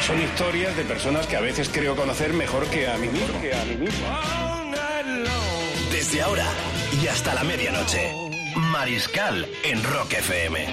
Son 0.00 0.20
historias 0.20 0.76
de 0.76 0.84
personas 0.84 1.26
que 1.26 1.36
a 1.36 1.40
veces 1.40 1.68
creo 1.68 1.94
conocer 1.94 2.32
mejor 2.32 2.66
que 2.66 2.88
a 2.88 2.96
mí 2.96 3.08
mismo. 3.08 3.40
Que 3.40 3.54
a 3.54 3.64
mí 3.64 3.76
mismo. 3.76 4.06
Desde 5.92 6.22
ahora 6.22 6.46
y 7.02 7.06
hasta 7.06 7.34
la 7.34 7.44
medianoche. 7.44 8.10
Mariscal 8.56 9.46
en 9.62 9.82
Rock 9.84 10.14
FM. 10.14 10.66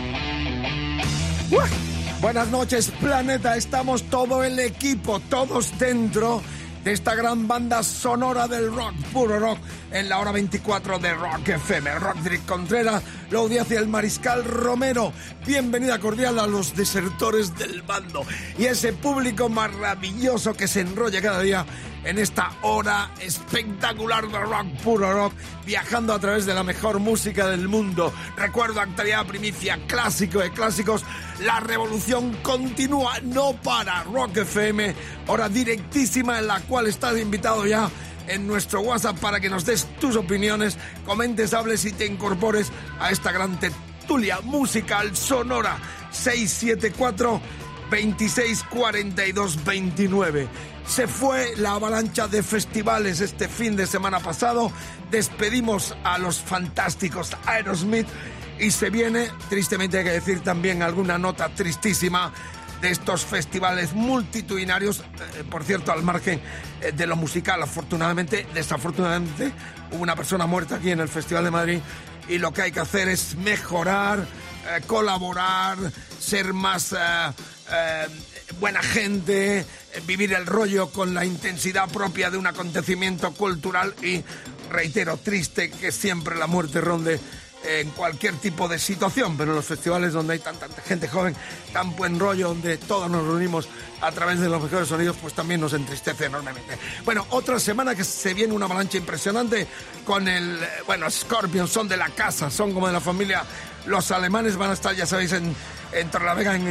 Buenas 2.21 2.47
noches, 2.47 2.89
planeta. 2.99 3.57
Estamos 3.57 4.03
todo 4.03 4.43
el 4.43 4.59
equipo, 4.59 5.19
todos 5.19 5.77
dentro 5.77 6.41
de 6.83 6.93
esta 6.93 7.13
gran 7.13 7.47
banda 7.47 7.83
sonora 7.83 8.47
del 8.47 8.73
rock, 8.73 8.93
puro 9.11 9.37
rock, 9.39 9.59
en 9.91 10.07
la 10.07 10.19
hora 10.19 10.31
24 10.31 10.99
de 10.99 11.13
Rock 11.13 11.49
FM. 11.49 11.99
Rodrick 11.99 12.45
Contreras, 12.45 13.03
la 13.29 13.39
audiencia 13.39 13.79
el 13.79 13.87
Mariscal 13.87 14.43
Romero. 14.43 15.11
Bienvenida 15.45 15.99
cordial 15.99 16.39
a 16.39 16.47
los 16.47 16.75
desertores 16.75 17.57
del 17.57 17.81
bando 17.81 18.25
y 18.57 18.65
ese 18.65 18.93
público 18.93 19.49
maravilloso 19.49 20.53
que 20.53 20.67
se 20.67 20.81
enrolla 20.81 21.21
cada 21.21 21.41
día 21.41 21.65
en 22.03 22.17
esta 22.19 22.51
hora 22.61 23.11
espectacular 23.19 24.27
de 24.29 24.39
rock, 24.39 24.67
puro 24.83 25.11
rock, 25.11 25.33
viajando 25.65 26.13
a 26.13 26.19
través 26.19 26.45
de 26.45 26.53
la 26.53 26.63
mejor 26.63 26.99
música 26.99 27.47
del 27.47 27.67
mundo. 27.67 28.13
Recuerdo, 28.37 28.79
actualidad, 28.79 29.25
primicia, 29.25 29.77
clásico 29.87 30.39
de 30.39 30.51
clásicos. 30.51 31.03
La 31.41 31.59
revolución 31.59 32.37
continúa, 32.43 33.19
no 33.23 33.53
para. 33.61 34.03
Rock 34.03 34.37
FM, 34.37 34.95
hora 35.27 35.49
directísima 35.49 36.39
en 36.39 36.47
la 36.47 36.61
cual 36.61 36.87
estás 36.87 37.17
invitado 37.17 37.65
ya 37.65 37.89
en 38.27 38.47
nuestro 38.47 38.81
WhatsApp 38.81 39.17
para 39.19 39.39
que 39.39 39.49
nos 39.49 39.65
des 39.65 39.85
tus 39.99 40.15
opiniones, 40.15 40.77
comentes, 41.05 41.53
hables 41.53 41.85
y 41.85 41.91
te 41.91 42.05
incorpores 42.05 42.71
a 42.99 43.11
esta 43.11 43.31
gran 43.31 43.59
tertulia 43.59 44.39
musical 44.41 45.15
sonora 45.15 45.77
674 46.11 47.41
26 47.89 48.63
42 48.63 49.63
29. 49.63 50.47
Se 50.87 51.07
fue 51.07 51.53
la 51.57 51.71
avalancha 51.73 52.27
de 52.27 52.43
festivales 52.43 53.19
este 53.19 53.47
fin 53.47 53.75
de 53.75 53.87
semana 53.87 54.19
pasado. 54.19 54.71
Despedimos 55.11 55.95
a 56.03 56.17
los 56.17 56.41
fantásticos 56.41 57.35
Aerosmith 57.45 58.07
y 58.59 58.71
se 58.71 58.89
viene, 58.89 59.29
tristemente 59.49 59.99
hay 59.99 60.03
que 60.05 60.11
decir 60.11 60.39
también 60.39 60.81
alguna 60.81 61.17
nota 61.17 61.49
tristísima 61.49 62.33
de 62.81 62.91
estos 62.91 63.25
festivales 63.25 63.93
multitudinarios, 63.93 64.99
eh, 64.99 65.43
por 65.49 65.63
cierto, 65.63 65.91
al 65.91 66.03
margen 66.03 66.41
eh, 66.81 66.91
de 66.91 67.07
lo 67.07 67.15
musical, 67.15 67.61
afortunadamente, 67.61 68.47
desafortunadamente, 68.53 69.51
hubo 69.91 70.03
una 70.03 70.15
persona 70.15 70.45
muerta 70.45 70.75
aquí 70.75 70.91
en 70.91 70.99
el 70.99 71.09
Festival 71.09 71.43
de 71.43 71.51
Madrid 71.51 71.79
y 72.27 72.37
lo 72.37 72.53
que 72.53 72.63
hay 72.63 72.71
que 72.71 72.79
hacer 72.79 73.07
es 73.07 73.35
mejorar, 73.35 74.19
eh, 74.19 74.81
colaborar, 74.85 75.77
ser 76.19 76.53
más 76.53 76.95
buena 78.59 78.81
gente, 78.81 79.65
vivir 80.05 80.33
el 80.33 80.45
rollo 80.45 80.89
con 80.89 81.13
la 81.13 81.25
intensidad 81.25 81.89
propia 81.89 82.29
de 82.29 82.37
un 82.37 82.47
acontecimiento 82.47 83.33
cultural 83.33 83.93
y, 84.01 84.23
reitero, 84.71 85.17
triste 85.17 85.69
que 85.69 85.91
siempre 85.91 86.37
la 86.37 86.47
muerte 86.47 86.79
ronde 86.79 87.19
en 87.63 87.89
cualquier 87.91 88.35
tipo 88.35 88.67
de 88.67 88.79
situación, 88.79 89.35
pero 89.37 89.51
en 89.51 89.57
los 89.57 89.65
festivales 89.65 90.13
donde 90.13 90.33
hay 90.33 90.39
tanta 90.39 90.67
gente 90.81 91.07
joven, 91.07 91.35
tan 91.73 91.95
buen 91.95 92.19
rollo, 92.19 92.49
donde 92.49 92.77
todos 92.77 93.09
nos 93.09 93.25
reunimos 93.25 93.67
a 94.01 94.11
través 94.11 94.39
de 94.39 94.47
los 94.47 94.61
mejores 94.61 94.87
sonidos, 94.87 95.17
pues 95.21 95.33
también 95.33 95.59
nos 95.59 95.73
entristece 95.73 96.25
enormemente. 96.25 96.77
Bueno, 97.03 97.25
otra 97.31 97.59
semana 97.59 97.95
que 97.95 98.03
se 98.03 98.33
viene 98.33 98.53
una 98.53 98.65
avalancha 98.65 98.97
impresionante 98.97 99.67
con 100.05 100.27
el, 100.27 100.61
eh, 100.61 100.67
bueno, 100.85 101.09
Scorpion, 101.09 101.67
son 101.67 101.87
de 101.87 101.97
la 101.97 102.09
casa, 102.09 102.49
son 102.49 102.73
como 102.73 102.87
de 102.87 102.93
la 102.93 103.01
familia. 103.01 103.43
Los 103.87 104.11
alemanes 104.11 104.57
van 104.57 104.71
a 104.71 104.73
estar, 104.73 104.93
ya 104.93 105.05
sabéis, 105.05 105.31
en, 105.31 105.55
en 105.93 106.11
Torrelavega, 106.11 106.55
en, 106.55 106.67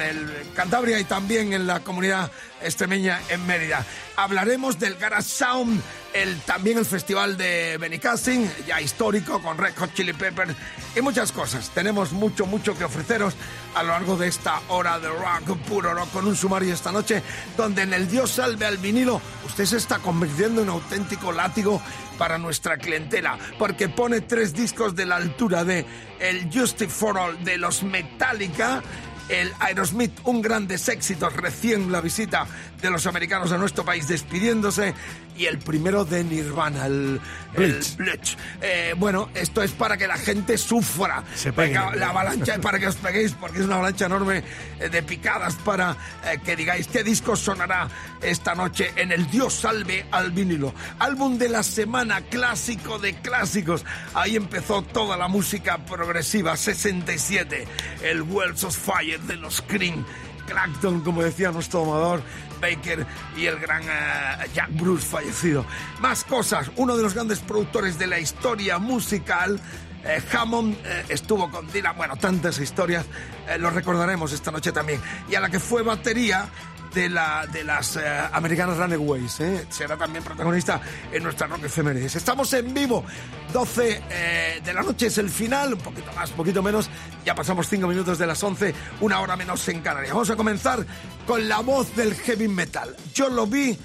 el 0.00 0.50
Cantabria 0.54 0.98
y 0.98 1.04
también 1.04 1.52
en 1.52 1.66
la 1.66 1.80
comunidad 1.80 2.32
extremeña 2.62 3.20
en 3.28 3.46
Mérida. 3.46 3.84
Hablaremos 4.16 4.78
del 4.78 4.96
Garage 4.96 5.28
Sound, 5.28 5.80
el, 6.14 6.40
también 6.40 6.78
el 6.78 6.86
festival 6.86 7.36
de 7.36 7.76
Benicasting, 7.78 8.50
ya 8.66 8.80
histórico, 8.80 9.40
con 9.42 9.58
Red 9.58 9.76
Hot 9.76 9.92
Chili 9.94 10.14
Peppers 10.14 10.54
y 10.96 11.02
muchas 11.02 11.30
cosas. 11.30 11.70
Tenemos 11.70 12.12
mucho, 12.12 12.46
mucho 12.46 12.76
que 12.76 12.84
ofreceros 12.84 13.34
a 13.74 13.82
lo 13.82 13.90
largo 13.90 14.16
de 14.16 14.28
esta 14.28 14.60
hora 14.68 14.98
de 14.98 15.08
rock, 15.08 15.56
puro 15.68 15.94
rock, 15.94 16.10
con 16.10 16.26
un 16.26 16.34
sumario 16.34 16.72
esta 16.72 16.90
noche, 16.90 17.22
donde 17.56 17.82
en 17.82 17.92
el 17.92 18.08
Dios 18.08 18.30
salve 18.30 18.64
al 18.64 18.78
vinilo, 18.78 19.20
usted 19.46 19.66
se 19.66 19.76
está 19.76 19.98
convirtiendo 19.98 20.62
en 20.62 20.70
auténtico 20.70 21.32
látigo 21.32 21.80
para 22.20 22.36
nuestra 22.36 22.76
clientela, 22.76 23.38
porque 23.58 23.88
pone 23.88 24.20
tres 24.20 24.52
discos 24.52 24.94
de 24.94 25.06
la 25.06 25.16
altura 25.16 25.64
de 25.64 25.86
el 26.18 26.52
Justice 26.52 26.90
for 26.90 27.16
All 27.16 27.42
de 27.42 27.56
los 27.56 27.82
Metallica, 27.82 28.82
el 29.30 29.50
Aerosmith, 29.58 30.12
un 30.24 30.42
grandes 30.42 30.86
éxitos, 30.90 31.34
recién 31.34 31.90
la 31.90 32.02
visita 32.02 32.46
de 32.82 32.90
los 32.90 33.06
americanos 33.06 33.52
a 33.52 33.56
nuestro 33.56 33.86
país 33.86 34.06
despidiéndose, 34.06 34.92
y 35.40 35.46
el 35.46 35.58
primero 35.58 36.04
de 36.04 36.22
Nirvana, 36.22 36.84
el 36.84 37.18
el 37.54 37.80
Bleach. 37.96 38.36
Eh, 38.60 38.94
bueno, 38.96 39.30
esto 39.34 39.62
es 39.62 39.72
para 39.72 39.96
que 39.96 40.06
la 40.06 40.18
gente 40.18 40.58
sufra. 40.58 41.24
Se. 41.34 41.50
Venga, 41.50 41.96
la 41.96 42.10
avalancha 42.10 42.58
para 42.58 42.78
que 42.78 42.86
os 42.86 42.96
peguéis, 42.96 43.32
porque 43.32 43.58
es 43.58 43.64
una 43.64 43.76
avalancha 43.76 44.04
enorme 44.04 44.44
eh, 44.78 44.88
de 44.90 45.02
picadas 45.02 45.54
para 45.56 45.96
eh, 46.26 46.38
que 46.44 46.56
digáis 46.56 46.88
qué 46.88 47.02
disco 47.02 47.36
sonará 47.36 47.88
esta 48.20 48.54
noche 48.54 48.92
en 48.96 49.12
el 49.12 49.30
Dios 49.30 49.54
salve 49.54 50.04
al 50.10 50.30
vinilo. 50.30 50.74
Álbum 50.98 51.38
de 51.38 51.48
la 51.48 51.62
semana, 51.62 52.20
clásico 52.20 52.98
de 52.98 53.14
clásicos. 53.14 53.84
Ahí 54.12 54.36
empezó 54.36 54.82
toda 54.82 55.16
la 55.16 55.28
música 55.28 55.78
progresiva, 55.78 56.54
67. 56.54 57.66
El 58.02 58.22
Wells 58.22 58.64
of 58.64 58.76
Fire 58.76 59.20
de 59.20 59.36
los 59.36 59.62
Cream. 59.62 60.04
Clacton, 60.50 61.00
como 61.00 61.22
decía 61.22 61.52
nuestro 61.52 61.84
amador 61.84 62.22
Baker 62.60 63.06
y 63.36 63.46
el 63.46 63.58
gran 63.60 63.82
eh, 63.84 64.48
Jack 64.52 64.70
Bruce 64.72 65.06
fallecido. 65.06 65.64
Más 66.00 66.24
cosas, 66.24 66.70
uno 66.76 66.96
de 66.96 67.02
los 67.02 67.14
grandes 67.14 67.38
productores 67.38 67.98
de 67.98 68.06
la 68.08 68.18
historia 68.18 68.78
musical. 68.78 69.60
eh, 70.04 70.20
Hammond 70.32 70.76
eh, 70.84 71.04
estuvo 71.08 71.50
con 71.50 71.70
Dylan, 71.70 71.96
bueno, 71.96 72.16
tantas 72.16 72.58
historias, 72.58 73.06
eh, 73.48 73.58
lo 73.58 73.70
recordaremos 73.70 74.32
esta 74.32 74.50
noche 74.50 74.72
también. 74.72 75.00
Y 75.28 75.34
a 75.36 75.40
la 75.40 75.48
que 75.48 75.60
fue 75.60 75.82
batería 75.82 76.48
de, 76.94 77.08
la, 77.08 77.46
de 77.46 77.64
las 77.64 77.96
eh, 77.96 78.02
americanas 78.32 78.76
Runaways, 78.76 79.40
eh, 79.40 79.66
será 79.70 79.96
también 79.96 80.24
protagonista 80.24 80.80
en 81.12 81.22
nuestra 81.22 81.46
Rock 81.46 81.64
Efemérides. 81.64 82.16
Estamos 82.16 82.52
en 82.52 82.72
vivo, 82.74 83.04
12 83.52 84.02
eh, 84.10 84.60
de 84.64 84.74
la 84.74 84.82
noche 84.82 85.06
es 85.06 85.18
el 85.18 85.30
final, 85.30 85.74
un 85.74 85.80
poquito 85.80 86.12
más, 86.12 86.30
un 86.30 86.36
poquito 86.36 86.62
menos, 86.62 86.90
ya 87.24 87.34
pasamos 87.34 87.68
5 87.68 87.86
minutos 87.86 88.18
de 88.18 88.26
las 88.26 88.42
11, 88.42 88.74
una 89.00 89.20
hora 89.20 89.36
menos 89.36 89.66
en 89.68 89.80
Canarias. 89.80 90.12
Vamos 90.12 90.30
a 90.30 90.36
comenzar 90.36 90.84
con 91.26 91.48
la 91.48 91.60
voz 91.60 91.94
del 91.94 92.14
heavy 92.14 92.48
metal. 92.48 92.96
Yo 93.14 93.28
lo 93.28 93.46
vi 93.46 93.78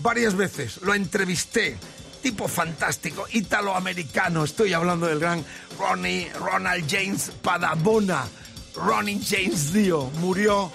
varias 0.00 0.36
veces, 0.36 0.80
lo 0.82 0.94
entrevisté, 0.94 1.76
tipo 2.22 2.46
fantástico, 2.48 3.26
italoamericano, 3.32 4.44
estoy 4.44 4.72
hablando 4.72 5.06
del 5.06 5.18
gran 5.18 5.44
Ronnie, 5.78 6.30
Ronald 6.38 6.84
James 6.88 7.32
Padabona, 7.42 8.24
Ronnie 8.76 9.20
James 9.22 9.72
Dio, 9.72 10.10
murió 10.20 10.70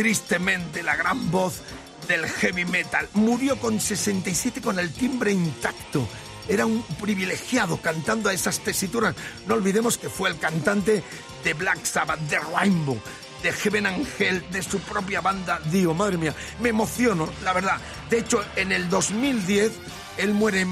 tristemente 0.00 0.82
la 0.82 0.96
gran 0.96 1.30
voz 1.30 1.60
del 2.08 2.26
heavy 2.26 2.64
metal, 2.64 3.06
murió 3.12 3.60
con 3.60 3.78
67 3.78 4.62
con 4.62 4.78
el 4.78 4.90
timbre 4.94 5.30
intacto. 5.30 6.08
Era 6.48 6.64
un 6.64 6.82
privilegiado 7.02 7.76
cantando 7.82 8.30
a 8.30 8.32
esas 8.32 8.60
tesituras. 8.60 9.14
No 9.46 9.56
olvidemos 9.56 9.98
que 9.98 10.08
fue 10.08 10.30
el 10.30 10.38
cantante 10.38 11.04
de 11.44 11.52
Black 11.52 11.84
Sabbath, 11.84 12.18
de 12.18 12.38
Rainbow, 12.38 12.98
de 13.42 13.52
Heaven 13.52 13.86
Angel, 13.88 14.42
de 14.50 14.62
su 14.62 14.78
propia 14.78 15.20
banda 15.20 15.60
Dio. 15.70 15.92
Madre 15.92 16.16
mía, 16.16 16.34
me 16.60 16.70
emociono, 16.70 17.28
la 17.44 17.52
verdad. 17.52 17.76
De 18.08 18.20
hecho, 18.20 18.42
en 18.56 18.72
el 18.72 18.88
2010, 18.88 19.72
él 20.16 20.32
muere 20.32 20.66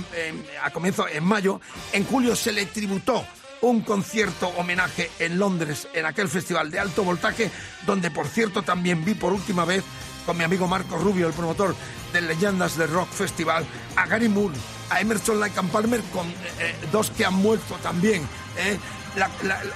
a 0.63 0.71
comienzo 0.71 1.07
en 1.07 1.23
mayo. 1.23 1.61
En 1.93 2.07
julio 2.07 2.35
se 2.35 2.51
le 2.51 2.65
tributó 2.65 3.27
un 3.61 3.83
concierto 3.83 4.49
homenaje 4.57 5.11
en 5.19 5.39
Londres, 5.39 5.89
en 5.95 6.07
aquel 6.07 6.29
festival 6.29 6.71
de 6.71 6.79
alto 6.79 7.05
voltaje, 7.05 7.51
donde 7.87 8.11
por 8.11 8.27
cierto 8.29 8.63
también 8.63 9.05
vi 9.05 9.15
por 9.15 9.33
última 9.33 9.65
vez 9.65 9.85
con 10.27 10.37
mi 10.37 10.45
amigo 10.45 10.69
Marco 10.69 10.99
Rubio, 10.99 11.27
el 11.27 11.33
promotor 11.33 11.75
de 12.13 12.21
Leyendas 12.21 12.77
del 12.77 12.91
Rock 12.91 13.09
Festival, 13.11 13.65
a 13.97 14.07
Gary 14.07 14.29
Moore, 14.29 14.55
a 14.91 15.01
Emerson 15.01 15.41
Lake 15.41 15.59
and 15.59 15.71
Palmer, 15.71 16.03
con 16.13 16.27
eh, 16.27 16.33
eh, 16.61 16.75
dos 16.93 17.11
que 17.11 17.25
han 17.25 17.35
muerto 17.35 17.77
también. 17.83 18.23
Eh. 18.59 18.79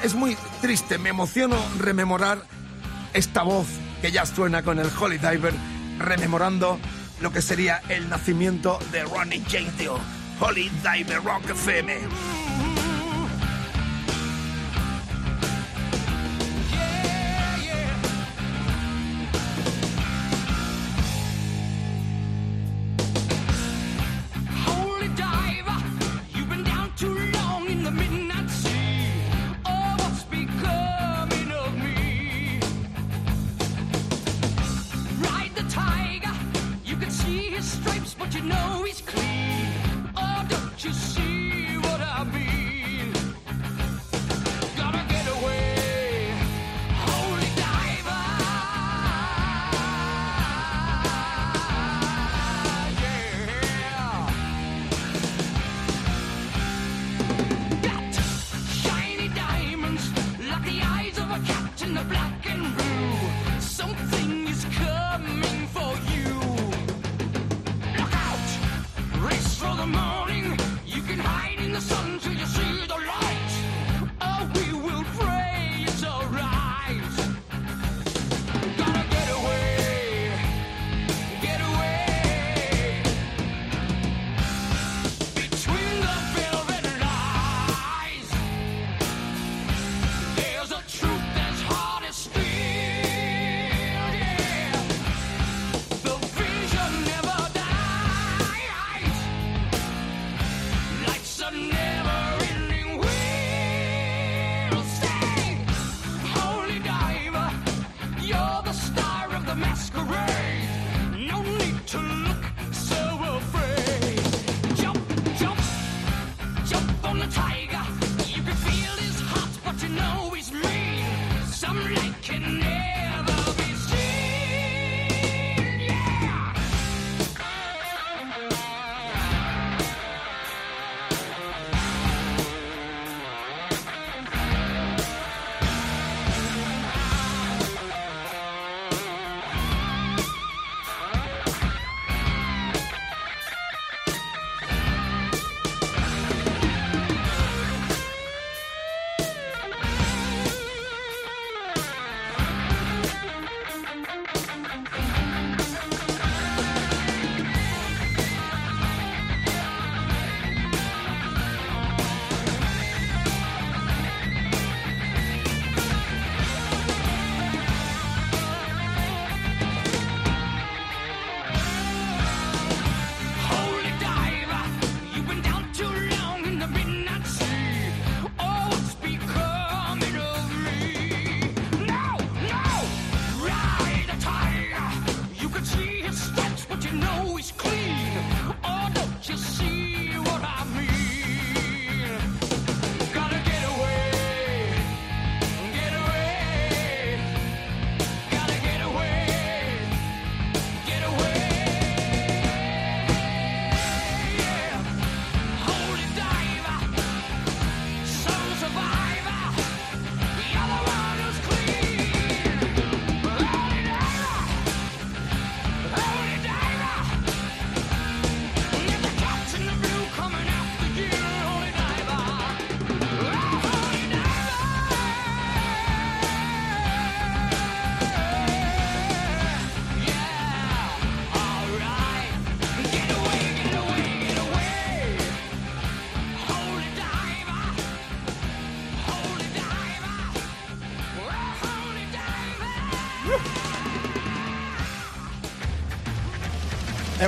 Es 0.02 0.14
muy 0.14 0.36
triste, 0.60 0.98
me 0.98 1.08
emociono 1.08 1.56
rememorar 1.78 2.42
esta 3.14 3.42
voz 3.42 3.66
que 4.02 4.12
ya 4.12 4.26
suena 4.26 4.62
con 4.62 4.78
el 4.78 4.90
Holy 5.00 5.18
Diver, 5.18 5.54
rememorando 5.98 6.78
lo 7.20 7.32
que 7.32 7.40
sería 7.40 7.80
el 7.88 8.08
nacimiento 8.08 8.78
de 8.92 9.04
Ronnie 9.04 9.42
James 9.50 9.76
Dio, 9.78 9.98
Holy 10.38 10.70
Diver 10.84 11.24
Rock 11.24 11.50
FM. 11.50 12.41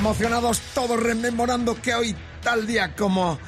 emocionados 0.04 0.60
todos 0.74 1.02
rememorando 1.02 1.80
que 1.80 1.94
hoy, 1.94 2.14
tal 2.42 2.66
día 2.66 2.94
como 2.94 3.38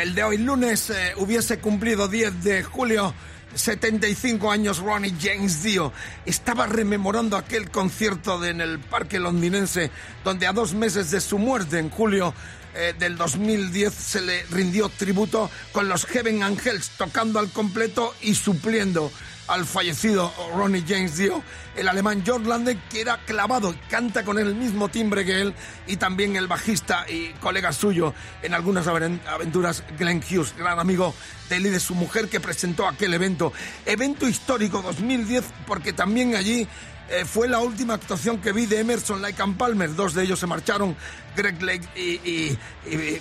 el 0.00 0.14
de 0.14 0.22
hoy 0.22 0.38
lunes, 0.38 0.88
eh, 0.90 1.14
hubiese 1.16 1.58
cumplido 1.58 2.06
10 2.06 2.44
de 2.44 2.62
julio. 2.62 3.12
75 3.52 4.52
años 4.52 4.78
Ronnie 4.78 5.16
James 5.20 5.64
Dio 5.64 5.92
estaba 6.24 6.68
rememorando 6.68 7.36
aquel 7.36 7.72
concierto 7.72 8.44
en 8.44 8.60
el 8.60 8.78
parque 8.78 9.18
londinense 9.18 9.90
donde 10.22 10.46
a 10.46 10.52
dos 10.52 10.74
meses 10.74 11.10
de 11.10 11.20
su 11.20 11.38
muerte 11.38 11.80
en 11.80 11.90
julio 11.90 12.32
eh, 12.76 12.94
del 12.96 13.16
2010 13.16 13.92
se 13.92 14.20
le 14.20 14.44
rindió 14.44 14.88
tributo 14.90 15.50
con 15.72 15.88
los 15.88 16.06
Heaven 16.06 16.44
Angels 16.44 16.90
tocando 16.96 17.40
al 17.40 17.50
completo 17.50 18.14
y 18.22 18.36
supliendo 18.36 19.10
al 19.48 19.64
fallecido 19.64 20.32
Ronnie 20.54 20.84
James 20.86 21.16
Dio, 21.16 21.42
el 21.76 21.88
alemán 21.88 22.22
George 22.24 22.48
Lande, 22.48 22.78
que 22.90 23.00
era 23.00 23.18
clavado 23.24 23.72
y 23.72 23.76
canta 23.88 24.24
con 24.24 24.38
el 24.38 24.54
mismo 24.54 24.88
timbre 24.88 25.24
que 25.24 25.40
él, 25.40 25.54
y 25.86 25.96
también 25.96 26.36
el 26.36 26.46
bajista 26.46 27.06
y 27.08 27.32
colega 27.34 27.72
suyo 27.72 28.14
en 28.42 28.54
algunas 28.54 28.86
aventuras, 28.86 29.84
Glenn 29.98 30.22
Hughes, 30.22 30.54
gran 30.56 30.78
amigo 30.78 31.14
de 31.48 31.56
él 31.56 31.66
y 31.66 31.70
de 31.70 31.80
su 31.80 31.94
mujer 31.94 32.28
que 32.28 32.40
presentó 32.40 32.86
aquel 32.86 33.14
evento. 33.14 33.52
Evento 33.84 34.28
histórico 34.28 34.82
2010, 34.82 35.44
porque 35.66 35.92
también 35.92 36.34
allí 36.34 36.66
eh, 37.10 37.24
fue 37.24 37.48
la 37.48 37.58
última 37.60 37.94
actuación 37.94 38.38
que 38.40 38.52
vi 38.52 38.66
de 38.66 38.80
Emerson, 38.80 39.20
Lake 39.22 39.40
and 39.42 39.56
Palmer. 39.56 39.94
Dos 39.94 40.14
de 40.14 40.24
ellos 40.24 40.38
se 40.38 40.46
marcharon, 40.46 40.96
Greg 41.36 41.60
Lake 41.62 41.86
y, 41.94 42.00
y- 42.28 42.58
y- 42.90 43.20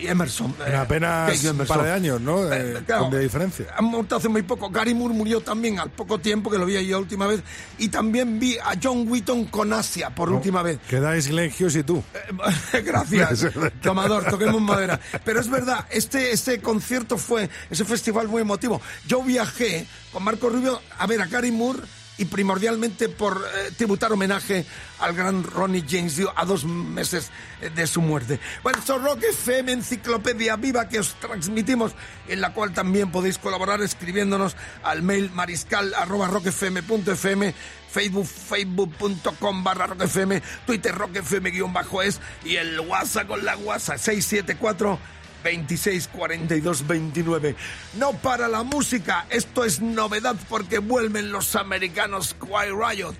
y- 0.00 0.06
Emerson. 0.06 0.54
Eh, 0.66 0.74
apenas 0.76 1.42
un 1.44 1.58
par 1.66 1.82
de 1.82 1.92
años, 1.92 2.20
¿no? 2.20 2.50
Eh, 2.52 2.74
Eh, 2.78 2.82
claro, 2.86 3.02
con 3.04 3.10
de 3.12 3.20
diferencia. 3.20 3.66
Han 3.76 3.86
muerto 3.86 4.16
hace 4.16 4.28
muy 4.28 4.42
poco. 4.42 4.70
Gary 4.70 4.94
Moore 4.94 5.14
murió 5.14 5.40
también 5.40 5.78
al 5.80 5.90
poco 5.90 6.18
tiempo 6.18 6.50
que 6.50 6.58
lo 6.58 6.66
vi 6.66 6.76
ahí 6.76 6.86
la 6.88 6.98
última 6.98 7.26
vez. 7.26 7.42
Y 7.78 7.88
también 7.88 8.38
vi 8.38 8.56
a 8.58 8.74
John 8.82 9.06
Wheaton 9.08 9.46
con 9.46 9.72
Asia 9.72 10.10
por 10.10 10.30
última 10.30 10.62
vez. 10.62 10.78
Quedáis 10.88 11.26
Glenn 11.28 11.50
Hughes 11.58 11.76
y 11.76 11.82
tú. 11.82 12.02
Gracias, 12.84 13.46
tomador, 13.82 14.24
toquemos 14.24 14.60
madera. 14.60 15.00
Pero 15.24 15.40
es 15.40 15.48
verdad, 15.50 15.86
este, 15.90 16.32
este 16.32 16.60
concierto 16.60 17.18
fue, 17.18 17.48
ese 17.70 17.84
festival 17.84 18.28
muy 18.28 18.42
emotivo. 18.42 18.80
Yo 19.06 19.22
viajé 19.22 19.86
con 20.12 20.22
Marco 20.22 20.48
Rubio 20.48 20.80
a 20.98 21.06
ver 21.06 21.20
a 21.22 21.26
Gary 21.26 21.50
Moore 21.50 21.80
y 22.18 22.24
primordialmente 22.26 23.08
por 23.08 23.38
eh, 23.38 23.70
tributar 23.76 24.12
homenaje 24.12 24.66
al 24.98 25.14
gran 25.14 25.44
Ronnie 25.44 25.84
James 25.88 26.16
Dio 26.16 26.32
a 26.36 26.44
dos 26.44 26.64
meses 26.64 27.30
eh, 27.62 27.70
de 27.70 27.86
su 27.86 28.02
muerte. 28.02 28.40
Bueno, 28.62 28.80
esto 28.80 28.96
es 28.96 29.02
Rock 29.02 29.22
FM, 29.30 29.72
enciclopedia 29.72 30.56
viva 30.56 30.88
que 30.88 30.98
os 30.98 31.14
transmitimos, 31.14 31.92
en 32.26 32.40
la 32.40 32.52
cual 32.52 32.72
también 32.72 33.10
podéis 33.10 33.38
colaborar 33.38 33.80
escribiéndonos 33.82 34.56
al 34.82 35.02
mail 35.02 35.30
mariscal 35.32 35.94
arroba 35.94 36.26
rockfm.fm, 36.26 37.54
Facebook, 37.90 38.26
facebook.com 38.26 39.64
barra 39.64 39.86
rockfm, 39.86 40.42
Twitter 40.66 40.94
rockfm 40.94 41.50
guion 41.50 41.72
bajo 41.72 42.02
es 42.02 42.20
y 42.44 42.56
el 42.56 42.80
WhatsApp 42.80 43.28
con 43.28 43.44
la 43.44 43.56
WhatsApp 43.56 43.98
674 43.98 44.98
26 45.42 46.08
42 46.08 46.86
29. 46.86 47.56
No 47.98 48.12
para 48.12 48.48
la 48.48 48.62
música, 48.62 49.26
esto 49.30 49.64
es 49.64 49.80
novedad 49.80 50.36
porque 50.48 50.78
vuelven 50.78 51.32
los 51.32 51.56
americanos 51.56 52.34
Quiet 52.34 52.74
Riot, 52.74 53.14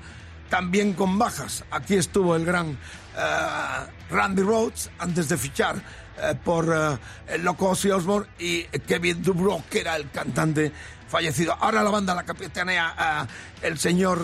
también 0.49 0.93
con 0.93 1.19
bajas. 1.19 1.65
Aquí 1.71 1.95
estuvo 1.95 2.37
el 2.37 2.45
gran 2.45 2.79
eh, 3.17 3.87
Randy 4.11 4.43
Rhodes 4.43 4.91
antes 4.99 5.29
de 5.29 5.37
fichar 5.37 5.77
eh, 6.21 6.35
por 6.45 6.67
eh, 6.73 6.99
el 7.35 7.43
loco 7.43 7.71
Ozzy 7.71 7.91
Osbourne 7.91 8.29
y 8.39 8.65
Kevin 8.87 9.23
Dubrow, 9.23 9.63
que 9.71 9.81
era 9.81 9.97
el 9.97 10.11
cantante 10.11 10.73
fallecido. 11.09 11.57
Ahora 11.61 11.83
la 11.83 11.91
banda 11.91 12.15
la 12.15 12.25
capitanea 12.25 13.27
eh, 13.63 13.67
el 13.69 13.79
señor 13.79 14.23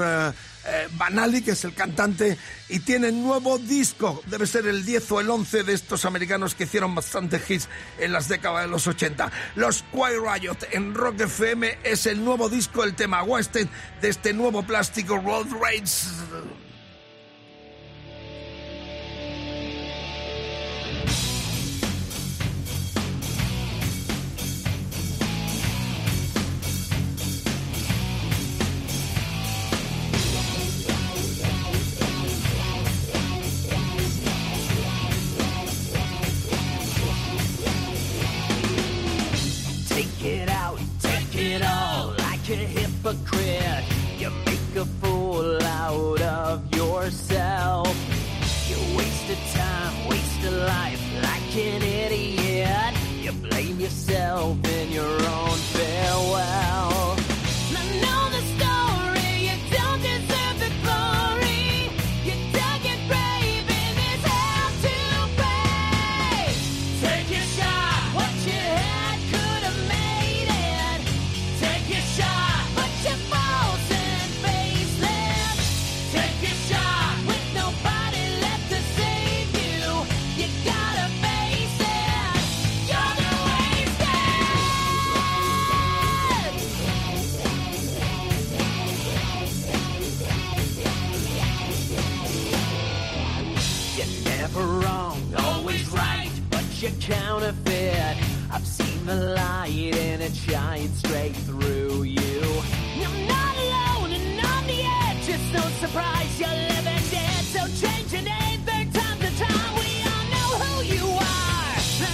eh, 0.67 0.89
Banali, 0.93 1.43
que 1.43 1.51
es 1.53 1.65
el 1.65 1.75
cantante, 1.75 2.39
y 2.69 2.81
tiene 2.81 3.13
nuevo 3.13 3.59
disco. 3.59 4.23
Debe 4.27 4.47
ser 4.47 4.67
el 4.67 4.85
10 4.85 5.13
o 5.13 5.21
el 5.21 5.29
11 5.29 5.63
de 5.63 5.73
estos 5.75 6.05
americanos 6.05 6.55
que 6.55 6.65
hicieron 6.65 6.95
bastante 6.95 7.41
hits 7.47 7.69
en 7.99 8.13
las 8.13 8.29
décadas 8.29 8.63
de 8.63 8.71
los 8.71 8.87
80. 8.87 9.31
Los 9.57 9.85
Quiet 9.93 10.21
Riot 10.21 10.59
en 10.73 10.95
Rock 10.95 11.21
FM 11.23 11.79
es 11.85 12.07
el 12.07 12.25
nuevo 12.25 12.49
disco, 12.49 12.85
el 12.85 12.95
tema 12.95 13.23
Wasted 13.23 13.69
de 14.01 14.09
este 14.09 14.33
nuevo 14.33 14.63
plástico 14.63 15.19
Road 15.19 15.49
Rage. 15.61 16.24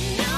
I 0.02 0.29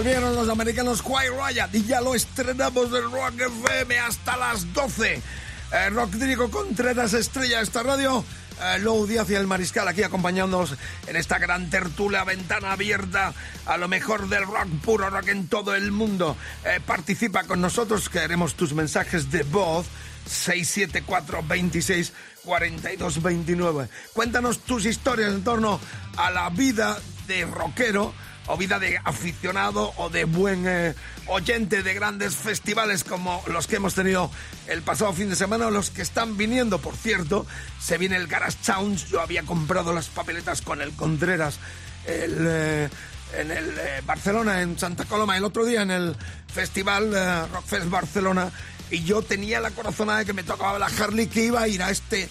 Volvieron 0.00 0.34
los 0.34 0.48
americanos 0.48 1.02
Quiet 1.02 1.30
Riot 1.30 1.74
y 1.74 1.84
ya 1.84 2.00
lo 2.00 2.14
estrenamos 2.14 2.86
en 2.86 3.12
Rock 3.12 3.38
FM 3.38 3.98
hasta 3.98 4.34
las 4.38 4.72
12. 4.72 5.12
Eh, 5.12 5.90
Rodrigo 5.90 6.50
Contreras, 6.50 7.12
estrella 7.12 7.60
esta 7.60 7.82
radio. 7.82 8.24
Eh, 8.62 8.78
Lou 8.78 9.06
Díaz 9.06 9.28
y 9.28 9.34
el 9.34 9.46
Mariscal 9.46 9.86
aquí 9.86 10.02
acompañándonos 10.02 10.74
en 11.06 11.16
esta 11.16 11.38
gran 11.38 11.68
tertulia, 11.68 12.24
ventana 12.24 12.72
abierta 12.72 13.34
a 13.66 13.76
lo 13.76 13.88
mejor 13.88 14.30
del 14.30 14.46
rock, 14.46 14.68
puro 14.82 15.10
rock 15.10 15.28
en 15.28 15.48
todo 15.48 15.74
el 15.74 15.92
mundo. 15.92 16.34
Eh, 16.64 16.80
participa 16.80 17.44
con 17.44 17.60
nosotros, 17.60 18.08
queremos 18.08 18.54
tus 18.54 18.72
mensajes 18.72 19.30
de 19.30 19.42
voz. 19.42 19.84
674 20.24 21.42
26 21.46 22.12
42 22.44 23.22
29. 23.22 23.88
Cuéntanos 24.14 24.60
tus 24.60 24.86
historias 24.86 25.32
en 25.32 25.44
torno 25.44 25.78
a 26.16 26.30
la 26.30 26.48
vida 26.48 26.98
de 27.26 27.44
rockero 27.44 28.14
o 28.50 28.56
vida 28.56 28.78
de 28.80 28.98
aficionado 29.04 29.92
o 29.96 30.10
de 30.10 30.24
buen 30.24 30.66
eh, 30.66 30.94
oyente 31.26 31.82
de 31.82 31.94
grandes 31.94 32.34
festivales 32.34 33.04
como 33.04 33.42
los 33.46 33.68
que 33.68 33.76
hemos 33.76 33.94
tenido 33.94 34.30
el 34.66 34.82
pasado 34.82 35.12
fin 35.12 35.30
de 35.30 35.36
semana 35.36 35.68
o 35.68 35.70
los 35.70 35.90
que 35.90 36.02
están 36.02 36.36
viniendo, 36.36 36.80
por 36.80 36.96
cierto. 36.96 37.46
Se 37.80 37.96
viene 37.96 38.16
el 38.16 38.26
Garage 38.26 38.58
Sounds, 38.60 39.08
yo 39.08 39.20
había 39.20 39.44
comprado 39.44 39.92
las 39.92 40.08
papeletas 40.08 40.62
con 40.62 40.82
el 40.82 40.92
Contreras 40.92 41.58
eh, 42.06 42.88
en 43.36 43.50
el 43.52 43.78
eh, 43.78 44.02
Barcelona, 44.04 44.62
en 44.62 44.76
Santa 44.78 45.04
Coloma, 45.04 45.36
el 45.36 45.44
otro 45.44 45.64
día 45.64 45.82
en 45.82 45.92
el 45.92 46.16
festival 46.52 47.12
Rockfest 47.52 47.88
Barcelona 47.88 48.50
y 48.90 49.04
yo 49.04 49.22
tenía 49.22 49.60
la 49.60 49.70
corazonada 49.70 50.18
de 50.18 50.24
que 50.24 50.32
me 50.32 50.42
tocaba 50.42 50.80
la 50.80 50.86
Harley 50.86 51.28
que 51.28 51.44
iba 51.44 51.60
a 51.60 51.68
ir 51.68 51.80
a 51.80 51.90
este 51.90 52.28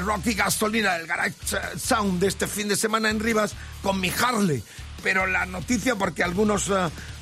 Rocky 0.00 0.34
Gasolina, 0.34 0.96
el 0.96 1.06
Garage 1.06 1.34
Sound 1.76 2.20
de 2.20 2.28
este 2.28 2.48
fin 2.48 2.68
de 2.68 2.76
semana 2.76 3.10
en 3.10 3.20
Rivas 3.20 3.54
con 3.82 4.00
mi 4.00 4.10
Harley. 4.10 4.62
Pero 5.06 5.28
la 5.28 5.46
noticia, 5.46 5.94
porque 5.94 6.24
algunos 6.24 6.68
eh, 6.68 6.72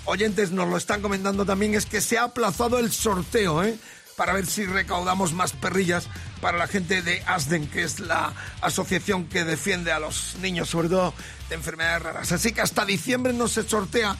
oyentes 0.07 0.53
nos 0.53 0.67
lo 0.71 0.79
están 0.79 1.03
comentando 1.03 1.45
también, 1.45 1.75
es 1.75 1.85
que 1.85 2.01
se 2.01 2.17
ha 2.17 2.23
aplazado 2.23 2.79
el 2.79 2.91
sorteo, 2.91 3.63
¿eh? 3.63 3.79
Para 4.17 4.33
ver 4.33 4.47
si 4.47 4.65
recaudamos 4.65 5.35
más 5.35 5.53
perrillas 5.53 6.07
para 6.41 6.57
la 6.57 6.67
gente 6.67 7.03
de 7.03 7.23
ASDEN, 7.27 7.67
que 7.67 7.83
es 7.83 8.01
la 8.01 8.33
asociación 8.63 9.27
que 9.27 9.45
defiende 9.45 9.93
a 9.93 9.99
los 9.99 10.37
niños, 10.41 10.71
sobre 10.71 10.89
todo 10.89 11.13
de 11.51 11.57
enfermedades 11.57 12.03
raras. 12.03 12.33
Así 12.33 12.53
que 12.53 12.63
hasta 12.63 12.87
diciembre 12.87 13.35
no 13.35 13.49
se 13.49 13.69
sortea 13.69 14.17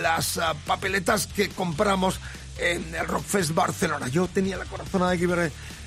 las 0.00 0.38
ah, 0.38 0.54
papeletas 0.66 1.26
que 1.26 1.50
compramos 1.50 2.18
en 2.56 2.94
el 2.94 3.06
Rockfest 3.06 3.52
Barcelona. 3.52 4.08
Yo 4.08 4.26
tenía 4.26 4.56
la 4.56 4.64
corazonada 4.64 5.10
de 5.10 5.18
que 5.18 5.24
iba 5.24 5.36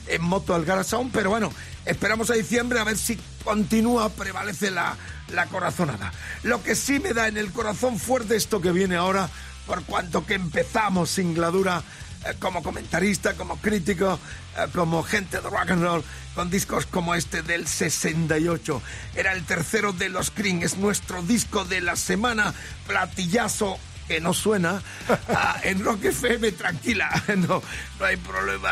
en 0.07 0.21
moto 0.21 0.53
al 0.53 0.63
Garage 0.63 0.89
Sound, 0.89 1.11
pero 1.11 1.31
bueno, 1.31 1.51
esperamos 1.85 2.29
a 2.29 2.35
diciembre 2.35 2.77
a 2.77 2.83
ver 2.83 2.99
si 2.99 3.19
continúa, 3.43 4.09
prevalece 4.09 4.69
la, 4.69 4.95
la 5.33 5.45
corazonada. 5.47 6.11
Lo 6.43 6.61
que 6.63 6.75
sí 6.75 6.99
me 6.99 7.13
da 7.13 7.27
en 7.27 7.37
el 7.37 7.51
corazón 7.51 7.99
fuerte 7.99 8.35
esto 8.35 8.61
que 8.61 8.71
viene 8.71 8.95
ahora, 8.95 9.29
por 9.65 9.83
cuanto 9.83 10.25
que 10.25 10.35
empezamos 10.35 11.09
sin 11.09 11.33
gladura 11.33 11.83
eh, 12.25 12.33
como 12.39 12.63
comentarista, 12.63 13.33
como 13.33 13.57
crítico, 13.57 14.19
eh, 14.57 14.67
como 14.73 15.03
gente 15.03 15.41
de 15.41 15.49
rock 15.49 15.71
and 15.71 15.83
roll, 15.83 16.03
con 16.33 16.49
discos 16.49 16.85
como 16.85 17.15
este 17.15 17.41
del 17.41 17.67
68. 17.67 18.81
Era 19.15 19.33
el 19.33 19.43
tercero 19.45 19.93
de 19.93 20.09
los 20.09 20.31
Cream, 20.31 20.61
es 20.63 20.77
nuestro 20.77 21.21
disco 21.21 21.65
de 21.65 21.81
la 21.81 21.95
semana, 21.95 22.53
platillazo 22.87 23.77
que 24.07 24.19
no 24.21 24.33
suena 24.33 24.81
ah, 25.29 25.59
en 25.63 25.83
Rock 25.83 26.05
FM, 26.05 26.51
tranquila, 26.51 27.09
no, 27.37 27.61
no 27.99 28.05
hay 28.05 28.17
problema. 28.17 28.69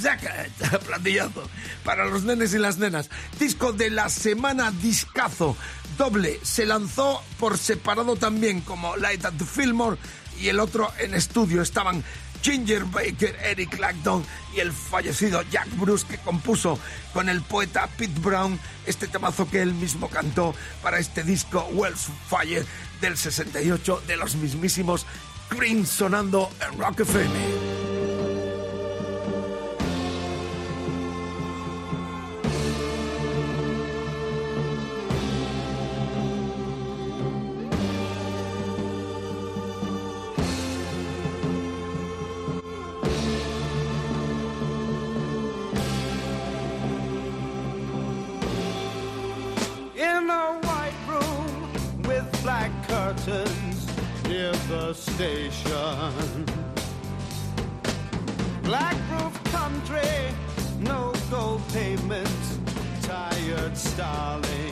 Saca, 0.00 0.46
platillazo 0.86 1.48
para 1.84 2.04
los 2.04 2.22
nenes 2.22 2.54
y 2.54 2.58
las 2.58 2.78
nenas. 2.78 3.10
Disco 3.38 3.72
de 3.72 3.90
la 3.90 4.08
semana, 4.08 4.70
discazo, 4.70 5.56
doble. 5.96 6.40
Se 6.42 6.66
lanzó 6.66 7.22
por 7.38 7.58
separado 7.58 8.16
también 8.16 8.60
como 8.60 8.96
Light 8.96 9.24
at 9.24 9.34
the 9.38 9.44
Fillmore 9.44 9.98
y 10.40 10.48
el 10.48 10.60
otro 10.60 10.90
en 10.98 11.14
estudio. 11.14 11.62
Estaban 11.62 12.04
Ginger 12.42 12.84
Baker, 12.84 13.36
Eric 13.44 13.76
Clapton 13.76 14.24
y 14.54 14.60
el 14.60 14.72
fallecido 14.72 15.42
Jack 15.50 15.68
Bruce 15.78 16.06
que 16.06 16.18
compuso 16.18 16.78
con 17.12 17.28
el 17.28 17.40
poeta 17.42 17.88
Pete 17.96 18.18
Brown 18.20 18.58
este 18.84 19.06
temazo 19.06 19.48
que 19.48 19.62
él 19.62 19.74
mismo 19.74 20.08
cantó 20.08 20.54
para 20.82 20.98
este 20.98 21.22
disco 21.22 21.68
Wells 21.72 22.08
Fire 22.28 22.66
del 23.00 23.16
68 23.16 24.02
de 24.06 24.16
los 24.16 24.34
mismísimos 24.34 25.06
Cream 25.48 25.86
sonando 25.86 26.50
en 26.60 26.78
Rock 26.78 27.00
FM. 27.00 27.91
Curtains 53.24 53.86
near 54.28 54.52
the 54.68 54.92
station. 54.94 56.44
Black 58.64 58.96
roof 59.12 59.44
country, 59.44 60.34
no 60.80 61.12
gold 61.30 61.62
pavements, 61.72 62.58
tired 63.02 63.76
starlings. 63.76 64.71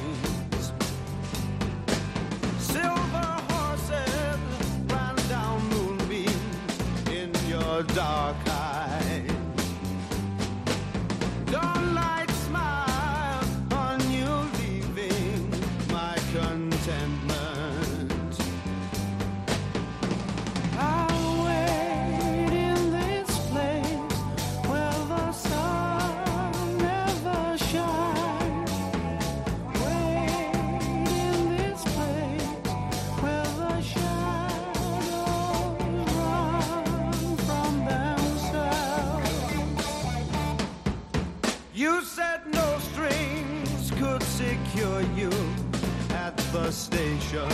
Station. 46.72 47.48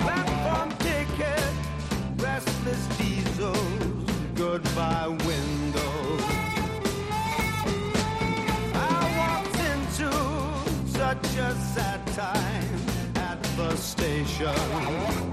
Platform 0.00 0.70
ticket, 0.78 1.52
restless 2.16 2.86
diesels, 2.98 4.10
goodbye 4.34 5.08
windows. 5.08 6.22
I 8.74 9.14
walked 9.18 9.58
into 9.72 10.10
such 10.90 11.36
a 11.36 11.54
sad 11.74 12.06
time 12.08 12.80
at 13.16 13.42
the 13.56 13.74
station. 13.76 15.29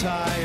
time. 0.00 0.39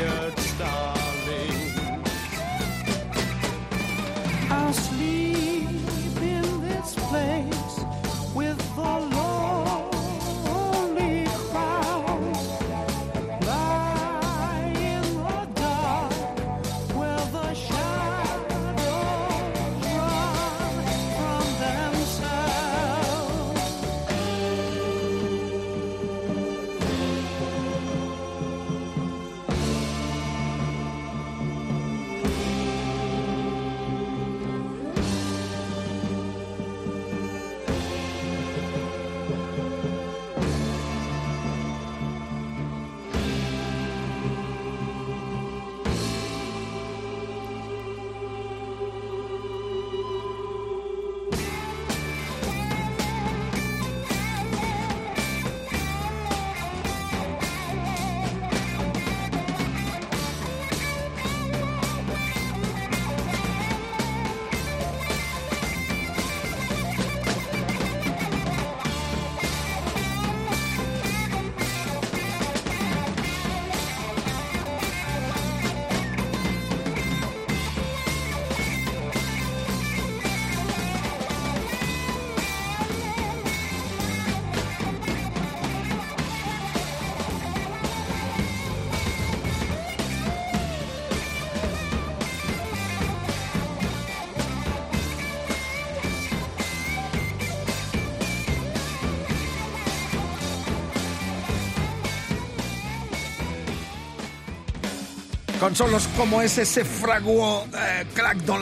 Con 105.66 105.74
solos 105.74 106.08
como 106.16 106.42
ese 106.42 106.64
se 106.64 106.84
fraguó 106.84 107.66
eh, 107.76 108.06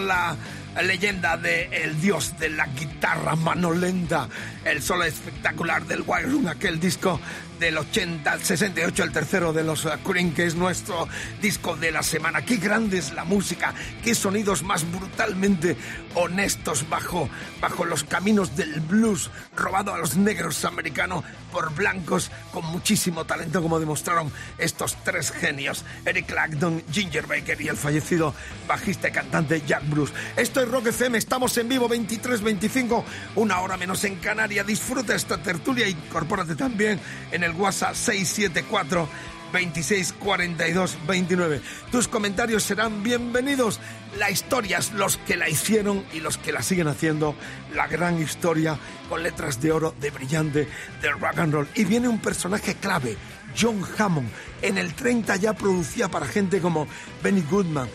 la 0.07 0.35
leyenda 0.83 1.37
del 1.37 1.71
el 1.71 2.01
dios 2.01 2.33
de 2.39 2.49
la 2.49 2.67
guitarra 2.69 3.37
mano 3.37 3.73
lenta, 3.75 4.27
el 4.65 4.81
solo 4.81 5.05
espectacular 5.05 5.85
del 5.85 6.03
Room, 6.25 6.49
aquel 6.49 6.81
disco 6.81 7.21
del 7.59 7.79
80 7.79 8.31
al 8.31 8.43
68, 8.43 9.05
el 9.05 9.13
tercero 9.13 9.53
de 9.53 9.65
los 9.65 9.85
eh, 9.85 9.91
Cream, 10.05 10.33
que 10.35 10.47
es 10.47 10.55
nuestro 10.55 11.09
disco 11.41 11.77
de 11.77 11.93
la 11.93 12.03
semana. 12.03 12.43
Qué 12.43 12.57
grande 12.57 12.99
es 12.99 13.13
la 13.13 13.25
música, 13.25 13.75
qué 14.03 14.15
sonidos 14.15 14.63
más 14.63 14.91
brutalmente 14.91 15.77
honestos 16.15 16.89
bajo, 16.89 17.29
bajo 17.61 17.85
los 17.85 18.05
caminos 18.05 18.57
del 18.57 18.81
blues, 18.81 19.31
robado 19.57 19.95
a 19.95 19.99
los 19.99 20.17
negros 20.17 20.65
americanos 20.65 21.25
por 21.53 21.75
blancos 21.75 22.31
con 22.53 22.65
muchísimo 22.67 23.25
talento, 23.25 23.63
como 23.63 23.79
demostraron 23.79 24.31
estos 24.59 24.97
tres 25.05 25.31
genios, 25.31 25.85
Eric 26.05 26.27
Clapton, 26.27 26.83
Ginger 26.91 27.27
Baker 27.27 27.61
y 27.61 27.69
el 27.69 27.77
fallecido 27.77 28.35
bajista 28.67 29.09
y 29.09 29.13
cantante 29.13 29.63
Jack 29.67 29.89
Bruce. 29.89 30.13
Esto 30.37 30.61
es 30.61 30.69
Rock 30.69 30.89
FM, 30.89 31.19
estamos 31.19 31.57
en 31.59 31.69
vivo 31.69 31.89
23-25, 31.89 33.05
una 33.37 33.61
hora 33.61 33.77
menos 33.77 34.03
en 34.05 34.17
Canarias. 34.17 34.67
Disfruta 34.67 35.15
esta 35.15 35.39
tertulia, 35.39 35.89
incorpórate 35.89 36.57
también 36.57 37.01
en 37.31 37.44
el 37.45 37.53
WhatsApp 37.53 37.95
674 37.95 39.09
26 39.53 40.15
42 40.15 40.99
29. 41.07 41.61
Tus 41.93 42.09
comentarios 42.09 42.65
serán 42.65 43.05
bienvenidos. 43.05 43.79
La 44.19 44.31
historia 44.31 44.79
es 44.79 44.93
los 44.93 45.17
que 45.19 45.37
la 45.37 45.49
hicieron 45.49 46.05
y 46.13 46.21
los 46.21 46.39
que 46.39 46.51
la 46.51 46.63
siguen 46.63 46.89
haciendo. 46.89 47.37
La 47.73 47.87
gran 47.87 48.21
historia 48.21 48.77
con 49.09 49.23
letras 49.23 49.61
de 49.61 49.71
oro 49.71 49.95
de 50.01 50.11
brillante 50.11 50.69
del 51.01 51.21
rock 51.21 51.39
and 51.39 51.53
roll. 51.55 51.69
Y 51.75 51.85
viene 51.85 52.09
un 52.09 52.19
personaje 52.19 52.75
clave, 52.75 53.17
John 53.57 53.81
Hammond. 53.97 54.29
En 54.61 54.77
el 54.77 54.95
30 54.95 55.37
ya 55.37 55.53
producía 55.53 56.09
para 56.09 56.27
gente 56.27 56.61
como 56.61 56.89
Benny 57.23 57.45
Goodman, 57.49 57.89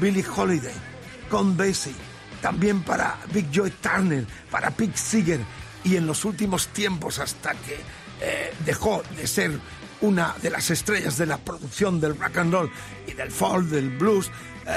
Billie 0.00 0.26
Holiday, 0.36 0.74
Con 1.30 1.56
Basie, 1.56 1.94
también 2.42 2.82
para 2.82 3.18
Big 3.32 3.50
Joy 3.50 3.70
Turner, 3.80 4.26
para 4.50 4.70
Pete 4.70 4.98
Seeger 4.98 5.40
y 5.84 5.96
en 5.96 6.06
los 6.06 6.24
últimos 6.26 6.68
tiempos 6.68 7.18
hasta 7.18 7.52
que 7.52 7.78
eh, 8.20 8.52
dejó 8.64 9.02
de 9.16 9.26
ser 9.26 9.58
una 10.00 10.34
de 10.42 10.50
las 10.50 10.70
estrellas 10.70 11.18
de 11.18 11.26
la 11.26 11.38
producción 11.38 12.00
del 12.00 12.18
rock 12.18 12.38
and 12.38 12.52
roll 12.52 12.70
y 13.06 13.12
del 13.12 13.30
folk, 13.30 13.66
del 13.66 13.90
blues. 13.90 14.30
eh, 14.66 14.72